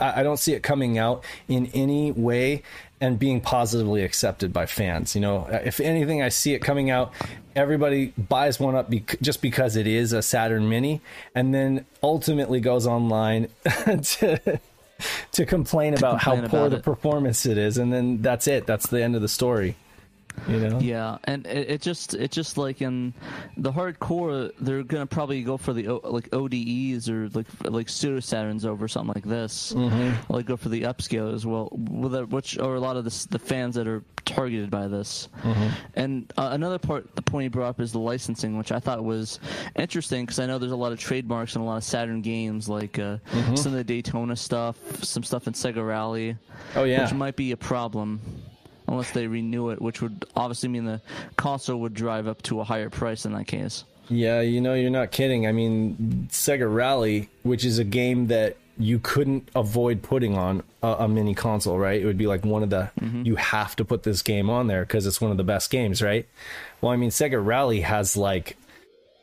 [0.00, 2.62] I don't see it coming out in any way
[3.02, 5.14] and being positively accepted by fans.
[5.14, 7.12] You know, uh, if anything, I see it coming out.
[7.54, 11.02] Everybody buys one up bec- just because it is a Saturn Mini,
[11.34, 13.48] and then ultimately goes online
[13.84, 14.58] to
[15.32, 16.82] to complain about how poor about the it.
[16.82, 18.66] performance it is, and then that's it.
[18.66, 19.76] That's the end of the story.
[20.48, 20.78] You know.
[20.80, 23.14] Yeah, and it, it just it just like in
[23.56, 28.18] the hardcore, they're gonna probably go for the O- like ODEs or like like pseudo
[28.18, 29.72] Saturns over something like this.
[29.72, 30.32] Mm-hmm.
[30.32, 33.74] Like go for the upscale as well, which are a lot of the the fans
[33.76, 35.28] that are targeted by this.
[35.94, 39.04] And uh, another part, the point you brought up is the licensing, which I thought
[39.04, 39.38] was
[39.76, 42.68] interesting because I know there's a lot of trademarks and a lot of Saturn games,
[42.68, 43.18] like uh,
[43.54, 46.36] some of the Daytona stuff, some stuff in Sega Rally
[46.74, 47.02] Oh yeah.
[47.04, 48.20] which might be a problem
[48.88, 51.00] unless they renew it, which would obviously mean the
[51.36, 53.84] console would drive up to a higher price in that case.
[54.08, 55.46] Yeah, you know, you're not kidding.
[55.46, 60.88] I mean, Sega Rally, which is a game that you couldn't avoid putting on a,
[60.88, 62.00] a mini console, right?
[62.00, 63.22] It would be like one of the mm-hmm.
[63.24, 66.02] you have to put this game on there because it's one of the best games,
[66.02, 66.26] right?
[66.80, 68.56] Well, I mean, Sega Rally has like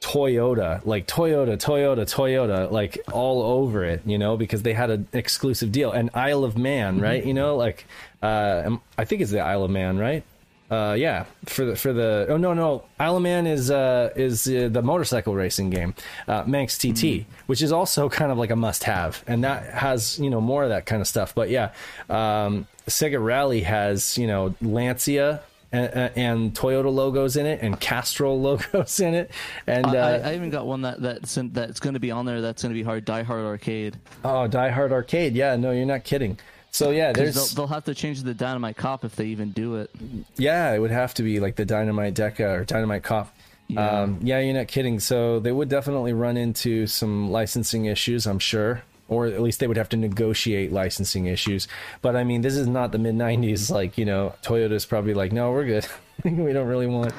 [0.02, 5.08] Toyota, like Toyota, Toyota, Toyota, like all over it, you know, because they had an
[5.14, 5.92] exclusive deal.
[5.92, 7.20] And Isle of Man, right?
[7.20, 7.28] Mm-hmm.
[7.28, 7.86] You know, like
[8.22, 10.24] uh, I think it's the Isle of Man, right?
[10.70, 14.48] Uh, yeah, for the for the oh no no Isle of Man is uh is
[14.48, 15.94] uh, the motorcycle racing game,
[16.30, 20.18] uh, Manx TT, which is also kind of like a must have, and that has
[20.18, 21.36] you know more of that kind of stuff.
[21.36, 21.74] But yeah,
[22.10, 25.44] um, Sega Rally has you know Lancia.
[25.74, 29.32] And, and Toyota logos in it, and Castrol logos in it,
[29.66, 32.12] and I, uh, I, I even got one that that's in, that's going to be
[32.12, 32.42] on there.
[32.42, 33.98] That's going to be hard Die Hard Arcade.
[34.26, 35.34] oh, Die Hard Arcade.
[35.34, 36.38] Yeah, no, you're not kidding.
[36.72, 39.76] So yeah, there's They'll, they'll have to change the Dynamite Cop if they even do
[39.76, 39.92] it.
[40.38, 43.36] Yeah, it would have to be like the Dynamite Deka or Dynamite Cop.
[43.68, 44.02] Yeah.
[44.02, 45.00] Um, yeah, you're not kidding.
[45.00, 49.68] So they would definitely run into some licensing issues, I'm sure, or at least they
[49.68, 51.68] would have to negotiate licensing issues.
[52.02, 53.70] But I mean, this is not the mid '90s.
[53.70, 55.86] Like you know, Toyota's probably like, no, we're good.
[56.24, 57.14] we don't really want.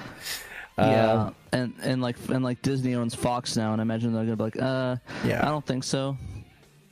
[0.78, 4.24] yeah, Um, and and like and like Disney owns Fox now, and I imagine they're
[4.24, 4.96] going to be like, uh,
[5.26, 5.42] Yeah.
[5.46, 6.16] I don't think so.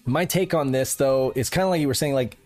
[0.07, 2.37] my take on this though is kind of like you were saying like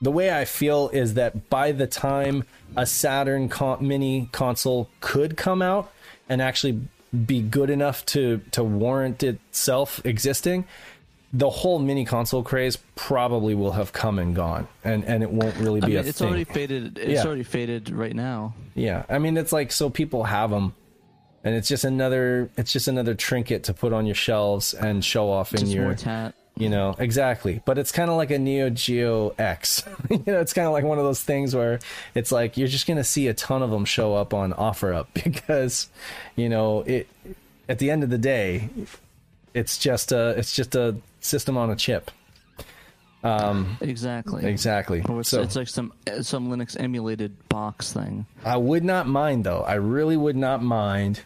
[0.00, 2.44] the way i feel is that by the time
[2.76, 5.90] a saturn con- mini console could come out
[6.28, 6.80] and actually
[7.26, 10.64] be good enough to to warrant itself existing
[11.32, 15.56] the whole mini console craze probably will have come and gone and and it won't
[15.56, 16.98] really I be mean, a it's thing already faded.
[16.98, 17.24] It's Yeah.
[17.26, 18.54] already faded right now.
[18.74, 20.72] yeah i mean it's like so people have them
[21.44, 25.30] and it's just another it's just another trinket to put on your shelves and show
[25.30, 26.34] off in Just your more tat.
[26.60, 30.52] You know exactly but it's kind of like a neo geo x you know it's
[30.52, 31.78] kind of like one of those things where
[32.14, 35.08] it's like you're just gonna see a ton of them show up on offer up
[35.24, 35.88] because
[36.36, 37.08] you know it
[37.68, 38.68] at the end of the day
[39.54, 42.10] it's just a it's just a system on a chip
[43.22, 44.46] Um Exactly.
[44.46, 45.92] exactly it's, so it's like some
[46.22, 48.24] some Linux emulated box thing.
[48.44, 49.60] I would not mind though.
[49.60, 51.20] I really would not mind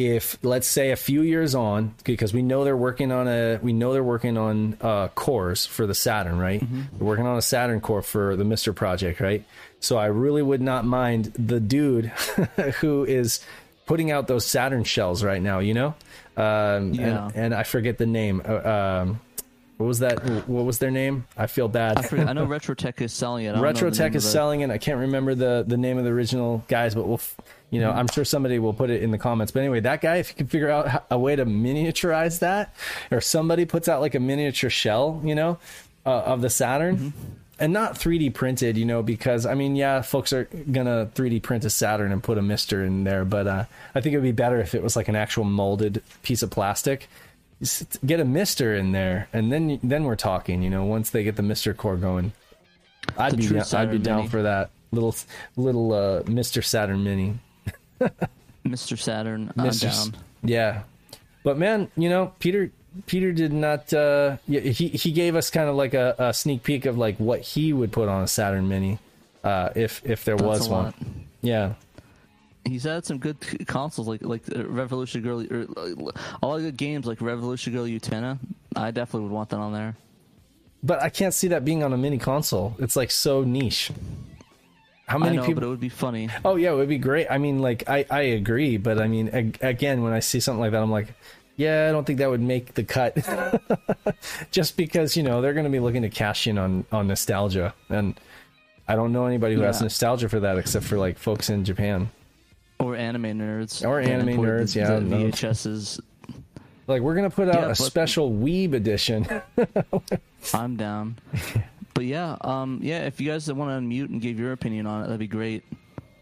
[0.00, 3.72] if let's say a few years on because we know they're working on a we
[3.72, 6.60] know they're working on uh cores for the Saturn, right?
[6.60, 9.44] They're working on a Saturn core for the Mister project, right?
[9.80, 12.06] So I really would not mind the dude
[12.80, 13.40] who is
[13.86, 15.94] putting out those Saturn shells right now, you know?
[16.36, 17.26] Um Yeah.
[17.26, 18.42] and, and I forget the name.
[18.46, 18.60] Uh,
[19.02, 19.20] Um
[19.80, 20.22] what was that?
[20.46, 21.26] What was their name?
[21.38, 21.96] I feel bad.
[21.96, 23.48] I, forget, I know RetroTech is selling it.
[23.48, 24.68] I don't know the RetroTech is selling it.
[24.68, 27.34] I can't remember the the name of the original guys, but we'll, f-
[27.70, 29.52] you know, I'm sure somebody will put it in the comments.
[29.52, 32.74] But anyway, that guy, if you can figure out a way to miniaturize that,
[33.10, 35.58] or somebody puts out like a miniature shell, you know,
[36.04, 37.14] uh, of the Saturn.
[37.58, 41.64] And not 3D printed, you know, because I mean, yeah, folks are gonna 3D print
[41.64, 43.64] a Saturn and put a Mister in there, but uh,
[43.94, 46.50] I think it would be better if it was like an actual molded piece of
[46.50, 47.08] plastic.
[48.06, 50.62] Get a Mister in there, and then then we're talking.
[50.62, 52.32] You know, once they get the Mister core going,
[53.18, 54.28] I'd be down, I'd be down Mini.
[54.28, 55.14] for that little
[55.56, 57.38] little uh, Mister Saturn Mini.
[58.64, 58.98] Mr.
[58.98, 59.52] Saturn.
[59.56, 60.12] I'm Mr.
[60.12, 60.20] Down.
[60.42, 60.82] Yeah,
[61.42, 62.70] but man, you know, Peter
[63.06, 63.92] Peter did not.
[63.92, 67.40] Uh, he he gave us kind of like a, a sneak peek of like what
[67.40, 68.98] he would put on a Saturn Mini,
[69.44, 70.84] uh, if if there That's was one.
[70.84, 70.94] lot.
[71.42, 71.74] Yeah,
[72.64, 73.36] He's had some good
[73.66, 76.10] consoles like like uh, Revolution Girl, or, uh,
[76.42, 78.38] all the good games like Revolution Girl Utena.
[78.76, 79.96] I definitely would want that on there.
[80.82, 82.76] but I can't see that being on a mini console.
[82.78, 83.90] It's like so niche.
[85.06, 85.60] How I many know, people?
[85.60, 86.28] but it would be funny.
[86.44, 87.26] Oh yeah, it would be great.
[87.30, 90.60] I mean, like I I agree, but I mean, ag- again, when I see something
[90.60, 91.14] like that, I'm like,
[91.56, 93.16] yeah, I don't think that would make the cut.
[94.52, 97.74] Just because you know they're going to be looking to cash in on on nostalgia,
[97.88, 98.20] and
[98.86, 102.10] I don't know anybody who has nostalgia for that except for like folks in Japan.
[102.80, 103.86] Or anime nerds.
[103.86, 105.16] Or anime nerds, the, yeah, The no.
[105.28, 106.00] VHSs.
[106.86, 109.26] Like we're gonna put out Yeah, a special Weeb edition.
[110.54, 111.18] I'm down.
[111.94, 113.04] but yeah, um, yeah.
[113.06, 115.62] If you guys want to unmute and give your opinion on it, that'd be great.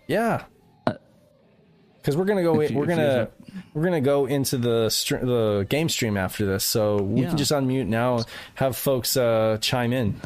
[0.08, 0.44] yeah,
[0.84, 2.56] because we're gonna go.
[2.56, 3.28] Uh, you- we're gonna
[3.72, 7.28] we're gonna go into the str- the game stream after this, so we Yeah.
[7.28, 8.24] can just unmute now.
[8.56, 10.20] Have folks uh, chime in.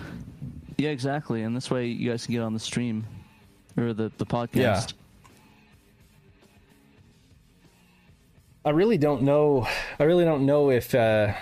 [0.79, 1.43] Yeah, exactly.
[1.43, 3.05] And this way, you guys can get on the stream
[3.77, 4.57] or the the podcast.
[4.57, 4.81] Yeah.
[8.65, 9.67] I really don't know.
[9.99, 10.95] I really don't know if.
[10.95, 11.33] Uh,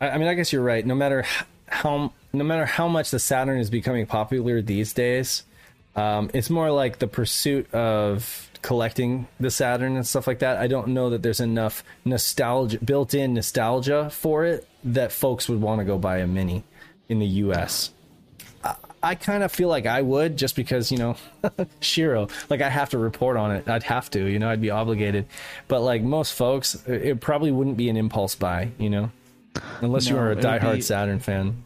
[0.00, 0.84] I, I mean, I guess you're right.
[0.84, 1.24] No matter
[1.68, 5.44] how, no matter how much the Saturn is becoming popular these days,
[5.94, 10.56] um, it's more like the pursuit of collecting the Saturn and stuff like that.
[10.56, 15.80] I don't know that there's enough nostalgia, built-in nostalgia for it that folks would want
[15.80, 16.64] to go buy a Mini
[17.08, 17.90] in the U.S.
[19.02, 21.16] I kind of feel like I would just because, you know,
[21.80, 23.68] Shiro, like I have to report on it.
[23.68, 25.26] I'd have to, you know, I'd be obligated.
[25.68, 29.10] But like most folks, it it probably wouldn't be an impulse buy, you know,
[29.80, 31.62] unless you are a it would diehard be- Saturn fan.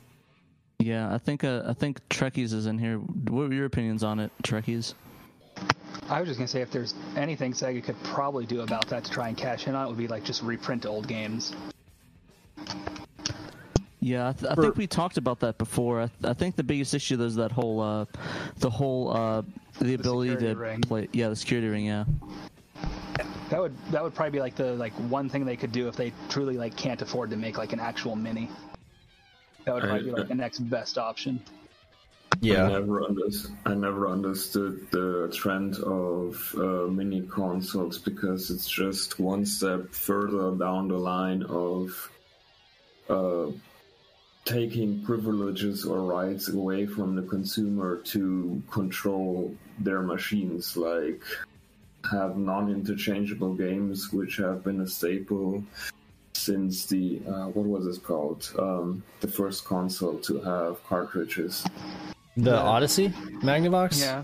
[0.79, 2.97] Yeah, I think uh, I think Trekkies is in here.
[2.97, 4.95] What were your opinions on it, Trekkies?
[6.09, 9.11] I was just gonna say if there's anything Sega could probably do about that to
[9.11, 11.55] try and cash in on it would be like just reprint old games.
[14.01, 16.01] Yeah, I, th- I For- think we talked about that before.
[16.01, 18.07] I, th- I think the biggest issue is that whole, uh,
[18.59, 19.43] the whole, uh,
[19.81, 20.81] the ability to ring.
[20.81, 21.09] play.
[21.13, 21.85] Yeah, the security ring.
[21.85, 22.05] Yeah,
[23.51, 25.97] That would that would probably be like the like one thing they could do if
[25.97, 28.49] they truly like can't afford to make like an actual mini.
[29.67, 31.43] That would probably be like the next best option.
[32.33, 32.69] I Yeah.
[32.69, 39.45] never, unders- I never understood the trend of uh, mini consoles because it's just one
[39.45, 42.11] step further down the line of
[43.11, 43.51] uh,
[44.45, 51.23] taking privileges or rights away from the consumer to control their machines, like
[52.11, 55.63] have non-interchangeable games, which have been a staple
[56.33, 58.51] since the uh, what was it called?
[58.59, 61.67] Um, the first console to have cartridges.
[62.37, 63.11] The Odyssey
[63.43, 64.01] Magnavox?
[64.01, 64.23] Yeah.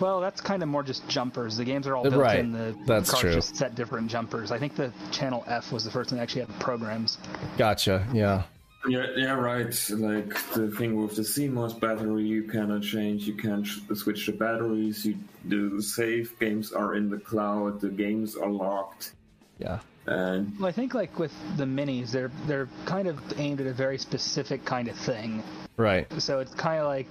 [0.00, 1.56] Well, that's kind of more just jumpers.
[1.56, 2.38] The games are all built right.
[2.38, 2.52] in.
[2.52, 3.32] The That's cards true.
[3.32, 4.52] just set different jumpers.
[4.52, 7.18] I think the Channel F was the first one that actually had programs.
[7.56, 8.06] Gotcha.
[8.12, 8.44] Yeah.
[8.86, 9.74] Yeah, yeah, right.
[9.90, 13.26] Like the thing with the CMOS battery, you cannot change.
[13.26, 15.04] You can't sh- switch the batteries.
[15.04, 17.80] You the save games are in the cloud.
[17.80, 19.12] The games are locked,
[19.58, 19.80] Yeah.
[20.06, 23.72] and Well, I think like with the minis, they're they're kind of aimed at a
[23.72, 25.42] very specific kind of thing.
[25.76, 26.06] Right.
[26.20, 27.08] So it's kind of like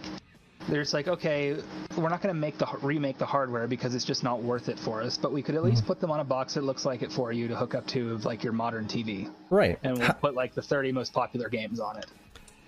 [0.67, 1.57] there's like okay,
[1.97, 4.79] we're not going to make the remake the hardware because it's just not worth it
[4.79, 5.17] for us.
[5.17, 5.87] But we could at least mm-hmm.
[5.87, 8.13] put them on a box that looks like it for you to hook up to
[8.13, 9.79] of like your modern TV, Right.
[9.83, 12.07] and we'll put like the 30 most popular games on it.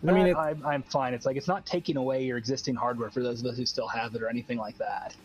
[0.08, 1.14] I mean, it- I'm, I'm fine.
[1.14, 3.88] It's like it's not taking away your existing hardware for those of us who still
[3.88, 5.16] have it or anything like that.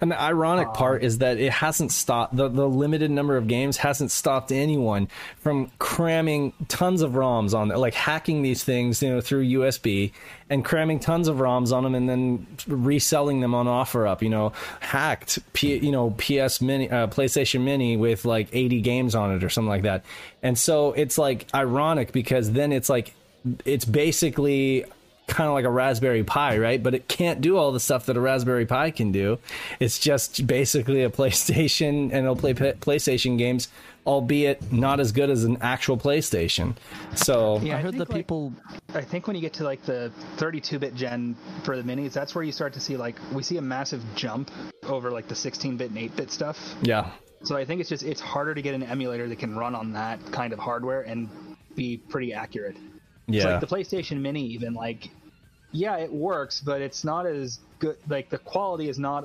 [0.00, 3.76] And the ironic part is that it hasn't stopped the, the limited number of games
[3.76, 9.20] hasn't stopped anyone from cramming tons of ROMs on like hacking these things, you know,
[9.20, 10.12] through USB
[10.50, 14.52] and cramming tons of ROMs on them and then reselling them on OfferUp, you know,
[14.80, 19.44] hacked P, you know, PS Mini uh, PlayStation Mini with like 80 games on it
[19.44, 20.04] or something like that.
[20.42, 23.14] And so it's like ironic because then it's like
[23.64, 24.84] it's basically
[25.32, 26.82] kind of like a Raspberry Pi, right?
[26.82, 29.38] But it can't do all the stuff that a Raspberry Pi can do.
[29.80, 33.68] It's just basically a PlayStation, and it'll play PlayStation games
[34.06, 36.74] albeit not as good as an actual PlayStation.
[37.14, 38.52] So Yeah, I heard think, that like, people.
[38.94, 42.44] I think when you get to like the 32-bit gen for the minis, that's where
[42.44, 44.50] you start to see like we see a massive jump
[44.84, 46.74] over like the 16-bit and 8-bit stuff.
[46.82, 47.10] yeah,
[47.44, 49.92] So I think it's just it's harder to get an emulator that can run on
[49.92, 51.28] that kind of hardware and
[51.76, 52.76] be pretty accurate.
[53.28, 55.08] It's yeah, like the PlayStation Mini, even like,
[55.72, 57.96] yeah, it works, but it's not as good.
[58.08, 59.24] Like the quality is not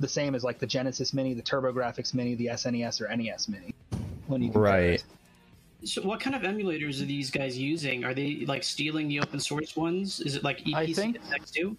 [0.00, 3.74] the same as like the Genesis Mini, the TurboGrafx Mini, the SNES or NES Mini.
[4.26, 5.02] When you right.
[5.84, 8.04] So, what kind of emulators are these guys using?
[8.04, 10.20] Are they like stealing the open source ones?
[10.20, 11.76] Is it like E I EPC think- X2?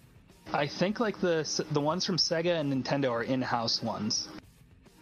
[0.52, 4.28] I think like the the ones from Sega and Nintendo are in-house ones.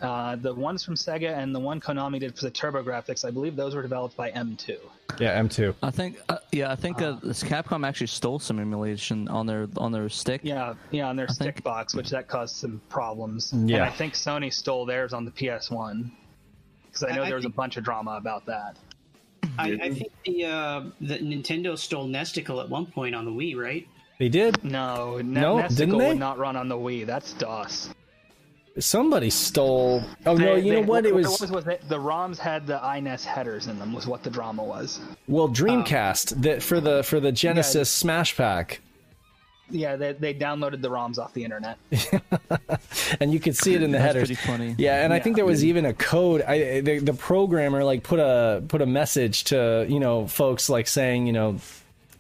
[0.01, 3.57] Uh, the ones from Sega and the one Konami did for the TurboGrafx, I believe
[3.57, 4.77] those were developed by M2.
[5.19, 5.75] yeah, M2.
[5.83, 9.69] I think, uh, yeah, I think uh, this Capcom actually stole some emulation on their
[9.79, 10.43] on their stick.
[10.45, 13.53] Yeah, yeah, on their stick think- box, which that caused some problems.
[13.55, 13.77] Yeah.
[13.77, 16.11] and I think Sony stole theirs on the PS1
[16.87, 18.77] because I know I- I there was a bunch of drama about that.
[19.59, 23.57] I, I think the uh, the Nintendo stole Nesticle at one point on the Wii,
[23.57, 23.89] right?
[24.19, 24.63] They did.
[24.63, 26.09] No, No, no didn't Nesticle they?
[26.09, 27.07] would not run on the Wii.
[27.07, 27.89] That's DOS.
[28.79, 30.03] Somebody stole.
[30.27, 31.07] Oh no, you they- know what?
[31.07, 33.93] It was was, was that the ROMs had the iNES headers in them.
[33.95, 35.01] Was what the drama was.
[35.29, 38.81] well um, Dreamcast that for the for the Genesis Smash Pack,
[39.71, 41.79] Yeah, they, they downloaded the ROMs off the internet.
[43.21, 44.29] and you could see it in the That's headers.
[44.29, 44.75] pretty funny.
[44.79, 46.43] Yeah, and I think there was even a code.
[46.43, 50.87] I the, the programmer like put a put a message to you know folks like
[50.87, 51.57] saying you know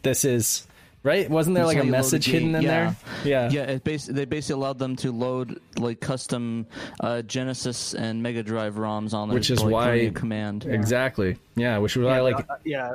[0.02, 0.66] this is
[1.06, 1.30] right.
[1.30, 2.56] Wasn't there like a message the hidden game.
[2.56, 2.68] in yeah.
[2.70, 2.96] there?
[3.24, 6.66] Yeah, Yeah, it bas- they basically allowed them to load like custom
[7.00, 10.66] uh, Genesis and Mega Drive ROMs on there, Which is like, why- running a command.
[10.66, 11.36] exactly.
[11.54, 12.94] Yeah, which was why yeah, like uh, yeah,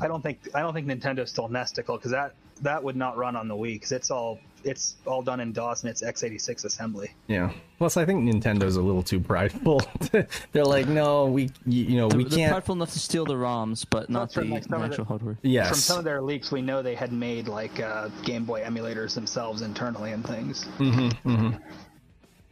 [0.00, 3.34] I don't think I don't think Nintendo stole Nesticle because that that would not run
[3.36, 7.10] on the Wii because it's all it's all done in DOS and it's x86 assembly.
[7.28, 7.52] yeah.
[7.78, 9.82] Plus, I think Nintendo's a little too prideful.
[10.52, 12.50] They're like, no, we you, you know we They're, they're can't.
[12.52, 14.90] prideful enough to steal the ROMs, but not That's right, the, like the some of
[14.90, 15.38] actual the- hardware.
[15.42, 15.68] Yes.
[15.68, 19.14] From some of their leaks, we know they had made like uh, Game Boy emulators
[19.14, 20.66] themselves internally and things.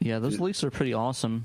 [0.00, 1.44] Yeah, those leaks are pretty awesome.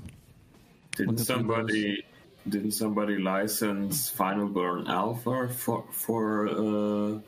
[0.96, 2.04] Didn't somebody
[2.48, 7.18] didn't somebody license Final Burn Alpha for for uh,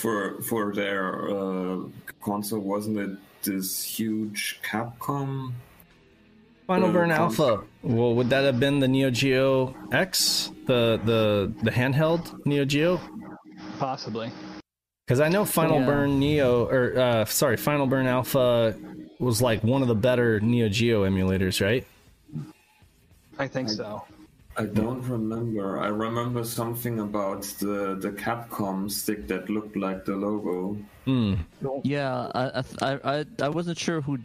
[0.00, 1.78] for for their uh,
[2.22, 2.60] console?
[2.60, 3.10] Wasn't it
[3.42, 5.52] this huge Capcom?
[6.66, 7.50] Final uh, Burn console?
[7.50, 7.66] Alpha.
[7.82, 13.00] Well, would that have been the Neo Geo X, the the the handheld Neo Geo?
[13.78, 14.30] Possibly.
[15.06, 15.86] Because I know Final Yeah.
[15.86, 18.76] Burn Neo, or uh, sorry, Final Burn Alpha
[19.18, 21.84] was like one of the better Neo Geo emulators, right?
[23.38, 24.04] I think so.
[24.56, 25.78] I don't remember.
[25.80, 30.76] I remember something about the the Capcom stick that looked like the logo.
[31.06, 31.34] Hmm.
[31.82, 34.18] Yeah, I, I, I, I wasn't sure who,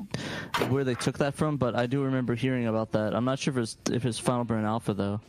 [0.68, 3.16] where they took that from, but I do remember hearing about that.
[3.16, 5.22] I'm not sure if it's if it's Final Burn Alpha though.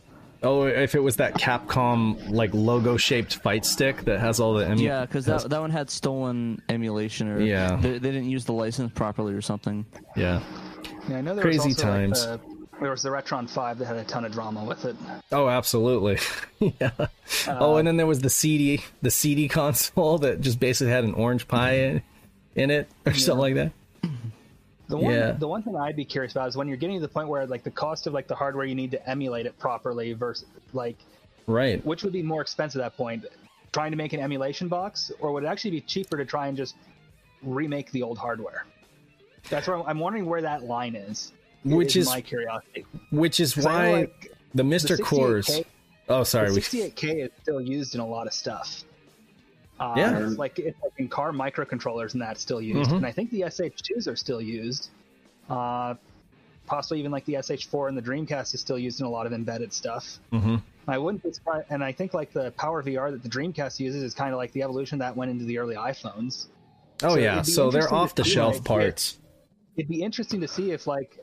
[0.43, 4.69] Oh, if it was that Capcom like logo shaped fight stick that has all the
[4.71, 7.77] emu- Yeah, because that that one had stolen emulation, or Yeah.
[7.77, 9.85] they, they didn't use the license properly or something.
[10.15, 10.41] yeah.
[11.09, 12.25] Yeah, I know there Crazy was also, times.
[12.27, 14.95] Like, the, there was the Retron 5 that had a ton of drama with it.
[15.31, 16.19] Oh, absolutely.
[16.79, 16.91] yeah.
[16.99, 17.07] Uh,
[17.59, 21.13] oh, and then there was the CD, the CD console that just basically had an
[21.13, 22.01] Orange Pi in,
[22.55, 23.71] in it or something like that.
[24.89, 25.31] The one, Yeah.
[25.31, 27.45] the one thing I'd be curious about is when you're getting to the point where
[27.45, 30.97] like the cost of like the hardware you need to emulate it properly versus like
[31.45, 31.85] Right.
[31.85, 33.25] which would be more expensive at that point,
[33.73, 36.55] trying to make an emulation box, or would it actually be cheaper to try and
[36.55, 36.75] just
[37.41, 38.65] remake the old hardware?
[39.49, 41.31] That's where I'm, I'm wondering where that line is.
[41.75, 42.85] Which is my curiosity.
[43.11, 45.01] which is 'Cause I know, why like, the Mr.
[45.01, 45.61] Cores.
[46.09, 46.51] Oh, sorry.
[46.51, 48.83] We, 68K is still used in a lot of stuff.
[49.79, 50.25] Uh, Yeah.
[50.25, 52.97] it's like it's like in car microcontrollers and that's still used, Mhm.
[52.97, 54.89] and I think the SH2s are still used.
[55.49, 55.95] Uh,
[56.65, 59.33] possibly even like the SH4 and the Dreamcast is still used in a lot of
[59.33, 60.19] embedded stuff.
[60.33, 60.61] Mhm.
[60.87, 64.01] I wouldn't be surprised, and I think like the Power VR that the Dreamcast uses
[64.03, 66.47] is kind of like the evolution that went into the early iPhones.
[67.03, 67.41] oh so yeah.
[67.43, 69.19] So they're off the shelf like, parts.
[69.75, 71.19] It'd be interesting to see if like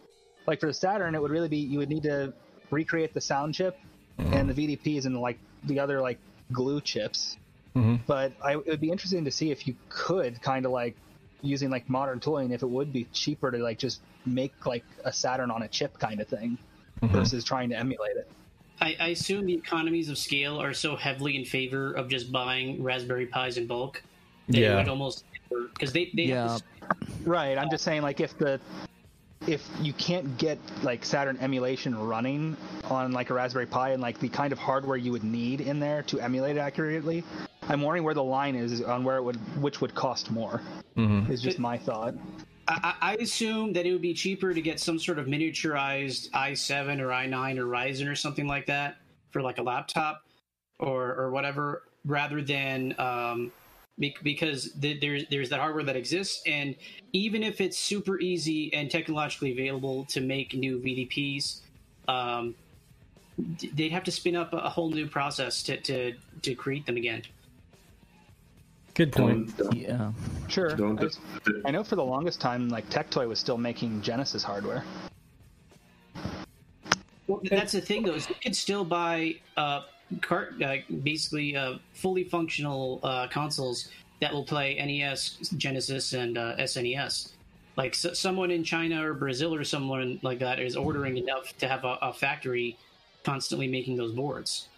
[0.47, 2.33] like for the Saturn, it would really be you would need to
[2.71, 3.79] recreate the sound chip
[4.19, 4.33] mm-hmm.
[4.33, 6.19] and the VDPs and like the other like
[6.53, 7.37] glue chips.
[7.77, 7.97] Mm-hmm.
[8.07, 10.97] But I, it would be interesting to see if you could kind of like
[11.43, 15.13] using like modern tooling, if it would be cheaper to like just make like a
[15.13, 16.59] Saturn on a chip kind of thing
[17.03, 17.15] mm-hmm.
[17.15, 18.31] versus trying to emulate it.
[18.81, 22.83] I, I assume the economies of scale are so heavily in favor of just buying
[22.83, 24.03] Raspberry Pis in bulk.
[24.49, 24.75] That Yeah.
[24.75, 26.49] It would almost because they they Yeah.
[26.49, 27.57] have this- Right.
[27.57, 28.61] I'm just saying, like, if the
[29.47, 34.19] if you can't get like Saturn emulation running on like a Raspberry Pi and like
[34.19, 37.25] the kind of hardware you would need in there to emulate it accurately,
[37.69, 40.63] I'm wondering where the line is on where it would which would cost more.
[41.31, 42.15] Is just my thought.
[42.67, 46.99] I, I assume that it would be cheaper to get some sort of miniaturized i7
[47.01, 48.97] or i9 or Ryzen or something like that
[49.31, 50.23] for like a laptop
[50.79, 53.53] or or whatever, rather than um,
[53.99, 56.75] because the, there's there's that hardware that exists, and
[57.13, 61.61] even if it's super easy and technologically available to make new VDPs,
[62.09, 62.55] um,
[63.75, 67.23] they'd have to spin up a whole new process to to, to create them again.
[68.95, 69.57] Good point.
[69.57, 70.13] Don't- don't- Yeah.
[70.49, 70.69] Sure.
[70.71, 71.09] Don't I,
[71.69, 74.85] I know for the longest time, like Tectoy was still making Genesis hardware.
[77.27, 78.13] Well, that's the thing, though.
[78.15, 79.83] Is you could still buy uh,
[80.23, 83.89] cart, uh, basically uh, fully functional uh, consoles
[84.21, 87.33] that will play NES, Genesis, and uh, SNES.
[87.77, 91.69] Like so, someone in China or Brazil or someone like that is ordering enough to
[91.69, 92.77] have a, a factory
[93.25, 94.69] constantly making those boards.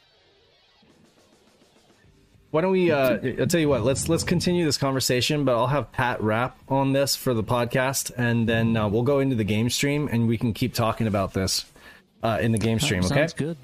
[2.52, 2.90] Why don't we?
[2.90, 3.82] Uh, I'll tell you what.
[3.82, 8.12] Let's let's continue this conversation, but I'll have Pat wrap on this for the podcast,
[8.16, 11.34] and then uh, we'll go into the game stream, and we can keep talking about
[11.34, 11.66] this
[12.26, 13.04] uh, in the game stream.
[13.04, 13.14] Okay.
[13.14, 13.56] Sounds good.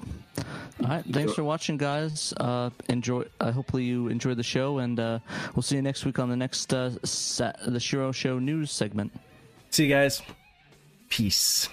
[0.81, 1.05] All right.
[1.05, 2.33] Thanks for watching, guys.
[2.37, 3.25] Uh, enjoy.
[3.39, 5.19] Uh, hopefully you enjoyed the show, and uh,
[5.55, 9.11] we'll see you next week on the next uh, sa- the Shiro Show news segment.
[9.69, 10.21] See you guys.
[11.09, 11.69] Peace.